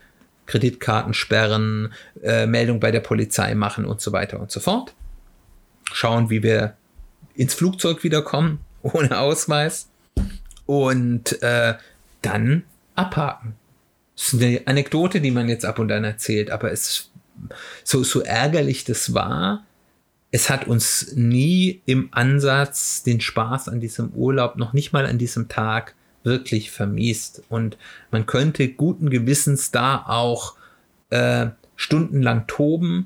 Kreditkarten 0.47 1.13
sperren, 1.13 1.93
äh, 2.23 2.47
Meldung 2.47 2.79
bei 2.79 2.89
der 2.89 3.01
Polizei 3.01 3.53
machen 3.53 3.86
und 3.86 4.01
so 4.01 4.12
weiter 4.12 4.39
und 4.39 4.49
so 4.49 4.60
fort. 4.60 4.95
Schauen, 5.93 6.31
wie 6.31 6.41
wir 6.41 6.75
ins 7.36 7.53
Flugzeug 7.53 8.03
wiederkommen, 8.03 8.62
ohne 8.81 9.19
Ausweis 9.19 9.89
und 10.65 11.41
äh, 11.41 11.75
dann 12.21 12.63
abhaken. 12.95 13.56
Das 14.15 14.34
ist 14.34 14.41
eine 14.41 14.62
Anekdote, 14.65 15.21
die 15.21 15.32
man 15.32 15.49
jetzt 15.49 15.65
ab 15.65 15.80
und 15.80 15.91
an 15.91 16.04
erzählt, 16.04 16.49
aber 16.49 16.71
es 16.71 17.12
so, 17.84 18.04
so 18.04 18.21
ärgerlich 18.21 18.86
das 18.86 19.13
war, 19.13 19.65
es 20.32 20.49
hat 20.49 20.67
uns 20.67 21.13
nie 21.15 21.82
im 21.86 22.10
Ansatz 22.12 23.04
den 23.04 23.21
Spaß 23.21 23.69
an 23.69 23.80
diesem 23.80 24.10
Urlaub, 24.10 24.58
noch 24.58 24.73
nicht 24.73 24.91
mal 24.91 25.06
an 25.06 25.17
diesem 25.17 25.47
Tag 25.47 25.95
wirklich 26.23 26.71
vermiest. 26.71 27.43
Und 27.49 27.78
man 28.12 28.25
könnte 28.25 28.67
guten 28.67 29.10
Gewissens 29.10 29.71
da 29.71 30.04
auch 30.06 30.56
äh, 31.10 31.47
stundenlang 31.75 32.47
toben 32.47 33.06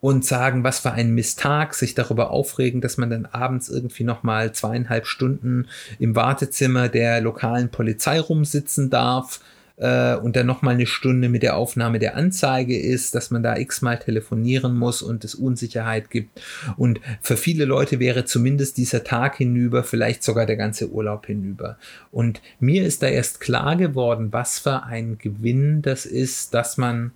und 0.00 0.24
sagen, 0.24 0.64
was 0.64 0.78
für 0.78 0.92
ein 0.92 1.14
Misstag, 1.14 1.74
sich 1.74 1.94
darüber 1.94 2.30
aufregen, 2.30 2.80
dass 2.80 2.98
man 2.98 3.10
dann 3.10 3.26
abends 3.26 3.68
irgendwie 3.68 4.04
nochmal 4.04 4.52
zweieinhalb 4.52 5.06
Stunden 5.06 5.66
im 5.98 6.14
Wartezimmer 6.14 6.88
der 6.88 7.20
lokalen 7.20 7.70
Polizei 7.70 8.20
rumsitzen 8.20 8.90
darf 8.90 9.40
äh, 9.78 10.14
und 10.14 10.36
dann 10.36 10.46
nochmal 10.46 10.74
eine 10.74 10.86
Stunde 10.86 11.28
mit 11.28 11.42
der 11.42 11.56
Aufnahme 11.56 11.98
der 11.98 12.16
Anzeige 12.16 12.78
ist, 12.78 13.14
dass 13.14 13.30
man 13.30 13.42
da 13.42 13.56
x-mal 13.56 13.98
telefonieren 13.98 14.76
muss 14.76 15.02
und 15.02 15.24
es 15.24 15.34
Unsicherheit 15.34 16.10
gibt. 16.10 16.40
Und 16.76 17.00
für 17.20 17.36
viele 17.36 17.64
Leute 17.64 17.98
wäre 17.98 18.24
zumindest 18.24 18.76
dieser 18.76 19.04
Tag 19.04 19.36
hinüber, 19.36 19.82
vielleicht 19.82 20.22
sogar 20.22 20.46
der 20.46 20.56
ganze 20.56 20.90
Urlaub 20.90 21.26
hinüber. 21.26 21.78
Und 22.12 22.40
mir 22.60 22.84
ist 22.84 23.02
da 23.02 23.08
erst 23.08 23.40
klar 23.40 23.76
geworden, 23.76 24.28
was 24.32 24.58
für 24.58 24.84
ein 24.84 25.18
Gewinn 25.18 25.82
das 25.82 26.06
ist, 26.06 26.54
dass 26.54 26.76
man 26.76 27.12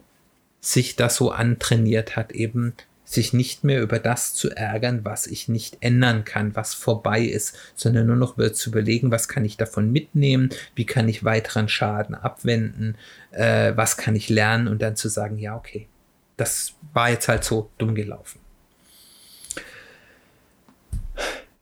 sich 0.62 0.96
das 0.96 1.16
so 1.16 1.32
antrainiert 1.32 2.16
hat, 2.16 2.32
eben 2.32 2.72
sich 3.04 3.34
nicht 3.34 3.62
mehr 3.62 3.82
über 3.82 3.98
das 3.98 4.32
zu 4.32 4.48
ärgern, 4.48 5.04
was 5.04 5.26
ich 5.26 5.48
nicht 5.48 5.78
ändern 5.80 6.24
kann, 6.24 6.56
was 6.56 6.72
vorbei 6.72 7.20
ist, 7.20 7.58
sondern 7.74 8.06
nur 8.06 8.16
noch 8.16 8.36
zu 8.52 8.70
überlegen, 8.70 9.10
was 9.10 9.28
kann 9.28 9.44
ich 9.44 9.58
davon 9.58 9.92
mitnehmen, 9.92 10.48
wie 10.74 10.86
kann 10.86 11.08
ich 11.08 11.24
weiteren 11.24 11.68
Schaden 11.68 12.14
abwenden, 12.14 12.96
äh, 13.32 13.72
was 13.76 13.98
kann 13.98 14.16
ich 14.16 14.30
lernen 14.30 14.68
und 14.68 14.80
dann 14.80 14.96
zu 14.96 15.08
sagen, 15.08 15.36
ja, 15.36 15.56
okay, 15.56 15.88
das 16.38 16.74
war 16.94 17.10
jetzt 17.10 17.28
halt 17.28 17.44
so 17.44 17.68
dumm 17.76 17.94
gelaufen. 17.94 18.38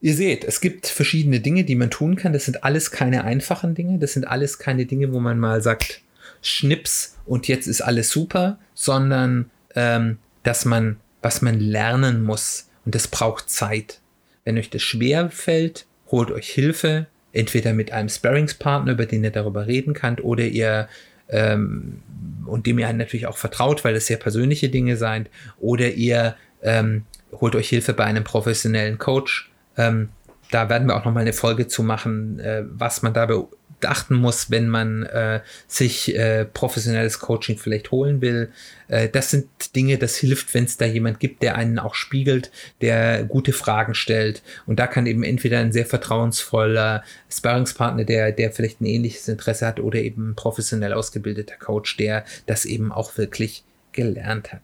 Ihr 0.02 0.14
seht, 0.14 0.44
es 0.44 0.60
gibt 0.60 0.86
verschiedene 0.86 1.40
Dinge, 1.40 1.64
die 1.64 1.74
man 1.74 1.90
tun 1.90 2.16
kann. 2.16 2.32
Das 2.32 2.46
sind 2.46 2.64
alles 2.64 2.90
keine 2.90 3.24
einfachen 3.24 3.74
Dinge. 3.74 3.98
Das 3.98 4.14
sind 4.14 4.26
alles 4.26 4.58
keine 4.58 4.86
Dinge, 4.86 5.12
wo 5.12 5.20
man 5.20 5.38
mal 5.38 5.60
sagt, 5.60 6.00
Schnips 6.42 7.18
und 7.26 7.48
jetzt 7.48 7.66
ist 7.66 7.80
alles 7.80 8.10
super, 8.10 8.58
sondern 8.74 9.50
ähm, 9.74 10.18
dass 10.42 10.64
man 10.64 10.96
was 11.22 11.42
man 11.42 11.60
lernen 11.60 12.22
muss. 12.22 12.68
Und 12.84 12.94
das 12.94 13.08
braucht 13.08 13.50
Zeit. 13.50 14.00
Wenn 14.44 14.58
euch 14.58 14.70
das 14.70 14.82
schwer 14.82 15.30
fällt, 15.30 15.86
holt 16.10 16.30
euch 16.30 16.48
Hilfe, 16.48 17.06
entweder 17.32 17.72
mit 17.72 17.92
einem 17.92 18.08
Sparringspartner, 18.08 18.92
über 18.92 19.06
den 19.06 19.22
ihr 19.22 19.30
darüber 19.30 19.66
reden 19.66 19.94
könnt, 19.94 20.24
oder 20.24 20.44
ihr 20.44 20.88
ähm, 21.28 22.02
und 22.46 22.66
dem 22.66 22.78
ihr 22.78 22.92
natürlich 22.92 23.26
auch 23.26 23.36
vertraut, 23.36 23.84
weil 23.84 23.94
es 23.94 24.06
sehr 24.06 24.16
persönliche 24.16 24.68
Dinge 24.68 24.96
seid, 24.96 25.30
oder 25.58 25.90
ihr 25.90 26.36
ähm, 26.62 27.04
holt 27.32 27.54
euch 27.54 27.68
Hilfe 27.68 27.92
bei 27.92 28.04
einem 28.04 28.24
professionellen 28.24 28.98
Coach. 28.98 29.50
Ähm, 29.76 30.08
da 30.50 30.68
werden 30.68 30.88
wir 30.88 30.96
auch 30.96 31.04
noch 31.04 31.12
mal 31.12 31.20
eine 31.20 31.32
Folge 31.32 31.68
zu 31.68 31.84
machen, 31.84 32.40
äh, 32.40 32.64
was 32.66 33.02
man 33.02 33.14
dabei 33.14 33.44
beachten 33.80 34.14
muss, 34.14 34.50
wenn 34.50 34.68
man 34.68 35.04
äh, 35.04 35.40
sich 35.66 36.14
äh, 36.14 36.44
professionelles 36.44 37.18
Coaching 37.18 37.56
vielleicht 37.56 37.90
holen 37.90 38.20
will. 38.20 38.50
Äh, 38.88 39.08
das 39.08 39.30
sind 39.30 39.46
Dinge, 39.74 39.98
das 39.98 40.16
hilft, 40.16 40.52
wenn 40.54 40.64
es 40.64 40.76
da 40.76 40.84
jemand 40.84 41.20
gibt, 41.20 41.42
der 41.42 41.56
einen 41.56 41.78
auch 41.78 41.94
spiegelt, 41.94 42.50
der 42.80 43.24
gute 43.24 43.52
Fragen 43.52 43.94
stellt. 43.94 44.42
Und 44.66 44.78
da 44.78 44.86
kann 44.86 45.06
eben 45.06 45.22
entweder 45.22 45.58
ein 45.58 45.72
sehr 45.72 45.86
vertrauensvoller 45.86 47.04
Sparringspartner, 47.30 48.04
der, 48.04 48.32
der 48.32 48.52
vielleicht 48.52 48.80
ein 48.80 48.86
ähnliches 48.86 49.28
Interesse 49.28 49.66
hat, 49.66 49.80
oder 49.80 50.00
eben 50.00 50.30
ein 50.30 50.34
professionell 50.34 50.92
ausgebildeter 50.92 51.56
Coach, 51.56 51.96
der 51.96 52.24
das 52.46 52.64
eben 52.64 52.92
auch 52.92 53.16
wirklich 53.16 53.64
gelernt 53.92 54.52
hat. 54.52 54.62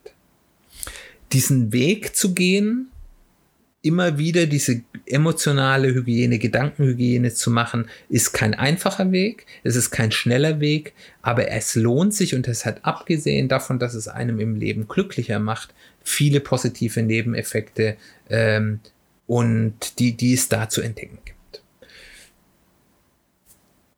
Diesen 1.33 1.73
Weg 1.73 2.15
zu 2.15 2.35
gehen, 2.35 2.91
immer 3.87 4.19
wieder 4.19 4.47
diese 4.47 4.83
emotionale 5.07 5.95
Hygiene, 5.95 6.39
Gedankenhygiene 6.39 7.33
zu 7.33 7.51
machen, 7.51 7.89
ist 8.09 8.33
kein 8.33 8.55
einfacher 8.55 9.13
Weg, 9.13 9.47
es 9.63 9.77
ist 9.77 9.91
kein 9.91 10.11
schneller 10.11 10.61
Weg, 10.61 10.95
aber 11.23 11.49
es 11.51 11.77
lohnt 11.77 12.13
sich 12.13 12.35
und 12.35 12.49
es 12.49 12.67
hat 12.67 12.85
abgesehen 12.85 13.49
davon, 13.49 13.79
dass 13.79 13.95
es 13.95 14.09
einem 14.09 14.41
im 14.41 14.57
Leben 14.57 14.89
glücklicher 14.89 15.39
macht, 15.39 15.73
viele 16.03 16.41
positive 16.41 17.03
Nebeneffekte 17.03 17.97
ähm, 18.29 18.81
und 19.27 19.99
die, 19.99 20.17
die 20.17 20.35
es 20.35 20.49
da 20.49 20.69
zu 20.69 20.83
entdecken 20.83 21.19
gibt. 21.25 21.63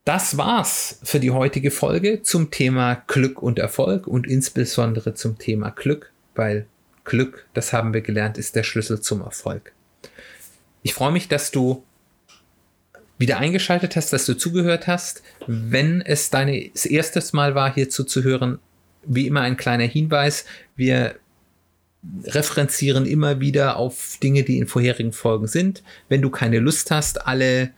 Das 0.04 0.38
war's 0.38 1.00
für 1.02 1.20
die 1.20 1.32
heutige 1.32 1.70
Folge 1.70 2.22
zum 2.22 2.50
Thema 2.50 3.02
Glück 3.06 3.42
und 3.42 3.58
Erfolg 3.58 4.06
und 4.06 4.26
insbesondere 4.26 5.14
zum 5.14 5.38
Thema 5.38 5.70
Glück, 5.70 6.12
weil 6.34 6.66
Glück, 7.04 7.46
das 7.54 7.72
haben 7.72 7.92
wir 7.92 8.00
gelernt, 8.00 8.38
ist 8.38 8.56
der 8.56 8.62
Schlüssel 8.62 9.00
zum 9.00 9.20
Erfolg. 9.22 9.72
Ich 10.82 10.94
freue 10.94 11.12
mich, 11.12 11.28
dass 11.28 11.50
du 11.50 11.84
wieder 13.18 13.38
eingeschaltet 13.38 13.96
hast, 13.96 14.12
dass 14.12 14.26
du 14.26 14.36
zugehört 14.36 14.86
hast. 14.86 15.22
Wenn 15.46 16.00
es 16.00 16.30
dein 16.30 16.48
erstes 16.48 17.32
Mal 17.32 17.54
war, 17.54 17.74
hier 17.74 17.90
zuzuhören, 17.90 18.58
wie 19.04 19.26
immer 19.26 19.40
ein 19.40 19.56
kleiner 19.56 19.84
Hinweis. 19.84 20.44
Wir 20.76 21.16
referenzieren 22.24 23.06
immer 23.06 23.40
wieder 23.40 23.76
auf 23.76 24.18
Dinge, 24.22 24.44
die 24.44 24.58
in 24.58 24.66
vorherigen 24.66 25.12
Folgen 25.12 25.48
sind. 25.48 25.82
Wenn 26.08 26.22
du 26.22 26.30
keine 26.30 26.60
Lust 26.60 26.90
hast, 26.90 27.26
alle 27.26 27.70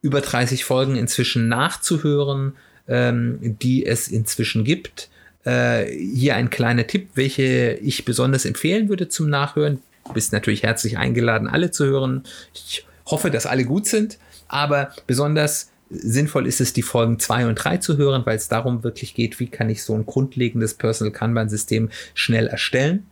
über 0.00 0.20
30 0.20 0.64
Folgen 0.64 0.96
inzwischen 0.96 1.48
nachzuhören, 1.48 2.54
ähm, 2.86 3.58
die 3.60 3.84
es 3.84 4.08
inzwischen 4.08 4.64
gibt, 4.64 5.10
äh, 5.44 5.84
hier 5.86 6.36
ein 6.36 6.50
kleiner 6.50 6.86
Tipp, 6.86 7.10
welche 7.14 7.74
ich 7.82 8.04
besonders 8.04 8.44
empfehlen 8.44 8.88
würde 8.88 9.08
zum 9.08 9.28
Nachhören. 9.28 9.82
Bist 10.14 10.32
natürlich 10.32 10.62
herzlich 10.62 10.98
eingeladen, 10.98 11.48
alle 11.48 11.70
zu 11.70 11.86
hören. 11.86 12.24
Ich 12.54 12.86
hoffe, 13.06 13.30
dass 13.30 13.46
alle 13.46 13.64
gut 13.64 13.86
sind, 13.86 14.18
aber 14.48 14.92
besonders 15.06 15.70
sinnvoll 15.90 16.46
ist 16.46 16.60
es, 16.60 16.72
die 16.72 16.82
Folgen 16.82 17.18
2 17.18 17.46
und 17.46 17.54
3 17.54 17.78
zu 17.78 17.96
hören, 17.96 18.26
weil 18.26 18.36
es 18.36 18.48
darum 18.48 18.84
wirklich 18.84 19.14
geht, 19.14 19.40
wie 19.40 19.48
kann 19.48 19.70
ich 19.70 19.82
so 19.82 19.94
ein 19.94 20.06
grundlegendes 20.06 20.74
Personal 20.74 21.12
Kanban-System 21.12 21.90
schnell 22.14 22.46
erstellen. 22.46 23.06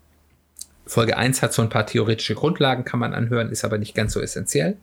Folge 0.89 1.17
1 1.17 1.43
hat 1.43 1.53
so 1.53 1.63
ein 1.63 1.69
paar 1.69 1.85
theoretische 1.85 2.37
Grundlagen, 2.37 2.85
kann 2.85 3.01
man 3.01 3.13
anhören, 3.13 3.51
ist 3.51 3.65
aber 3.65 3.77
nicht 3.77 3.97
ganz 3.97 4.13
so 4.13 4.21
essentiell. 4.21 4.77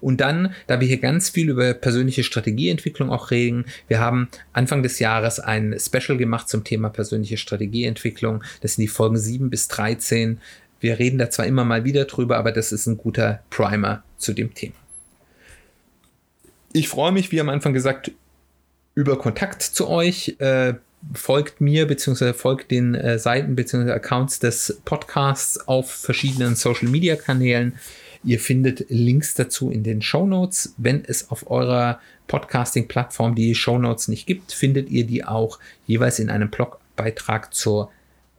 Und 0.00 0.20
dann, 0.20 0.54
da 0.68 0.78
wir 0.78 0.86
hier 0.86 1.00
ganz 1.00 1.30
viel 1.30 1.50
über 1.50 1.74
persönliche 1.74 2.22
Strategieentwicklung 2.22 3.10
auch 3.10 3.32
reden, 3.32 3.64
wir 3.88 3.98
haben 3.98 4.28
Anfang 4.52 4.84
des 4.84 5.00
Jahres 5.00 5.40
ein 5.40 5.76
Special 5.80 6.16
gemacht 6.16 6.48
zum 6.48 6.62
Thema 6.62 6.90
persönliche 6.90 7.38
Strategieentwicklung. 7.38 8.44
Das 8.60 8.74
sind 8.74 8.82
die 8.82 8.88
Folgen 8.88 9.18
7 9.18 9.50
bis 9.50 9.66
13. 9.66 10.40
Wir 10.82 10.98
reden 10.98 11.18
da 11.18 11.30
zwar 11.30 11.46
immer 11.46 11.64
mal 11.64 11.84
wieder 11.84 12.06
drüber, 12.06 12.36
aber 12.38 12.50
das 12.50 12.72
ist 12.72 12.86
ein 12.88 12.96
guter 12.96 13.40
Primer 13.50 14.02
zu 14.18 14.32
dem 14.32 14.52
Thema. 14.52 14.74
Ich 16.72 16.88
freue 16.88 17.12
mich, 17.12 17.30
wie 17.30 17.40
am 17.40 17.48
Anfang 17.48 17.72
gesagt, 17.72 18.10
über 18.96 19.16
Kontakt 19.16 19.62
zu 19.62 19.88
euch. 19.88 20.36
Äh, 20.40 20.74
folgt 21.14 21.60
mir 21.60 21.86
bzw. 21.86 22.32
folgt 22.32 22.72
den 22.72 22.96
äh, 22.96 23.20
Seiten 23.20 23.54
bzw. 23.54 23.92
Accounts 23.92 24.40
des 24.40 24.80
Podcasts 24.84 25.68
auf 25.68 25.88
verschiedenen 25.88 26.56
Social 26.56 26.88
Media 26.88 27.14
Kanälen. 27.14 27.74
Ihr 28.24 28.40
findet 28.40 28.86
Links 28.88 29.34
dazu 29.34 29.70
in 29.70 29.84
den 29.84 30.02
Show 30.02 30.26
Notes. 30.26 30.74
Wenn 30.78 31.04
es 31.04 31.30
auf 31.30 31.48
eurer 31.48 32.00
Podcasting-Plattform 32.26 33.36
die 33.36 33.54
Show 33.54 33.78
Notes 33.78 34.08
nicht 34.08 34.26
gibt, 34.26 34.52
findet 34.52 34.90
ihr 34.90 35.06
die 35.06 35.24
auch 35.24 35.60
jeweils 35.86 36.18
in 36.18 36.28
einem 36.28 36.50
Blogbeitrag 36.50 37.54
zur 37.54 37.92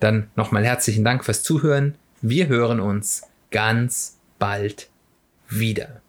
Dann 0.00 0.30
nochmal 0.36 0.64
herzlichen 0.64 1.04
Dank 1.04 1.24
fürs 1.24 1.42
Zuhören. 1.42 1.94
Wir 2.20 2.48
hören 2.48 2.80
uns 2.80 3.22
ganz 3.50 4.16
bald 4.38 4.88
wieder. 5.48 6.00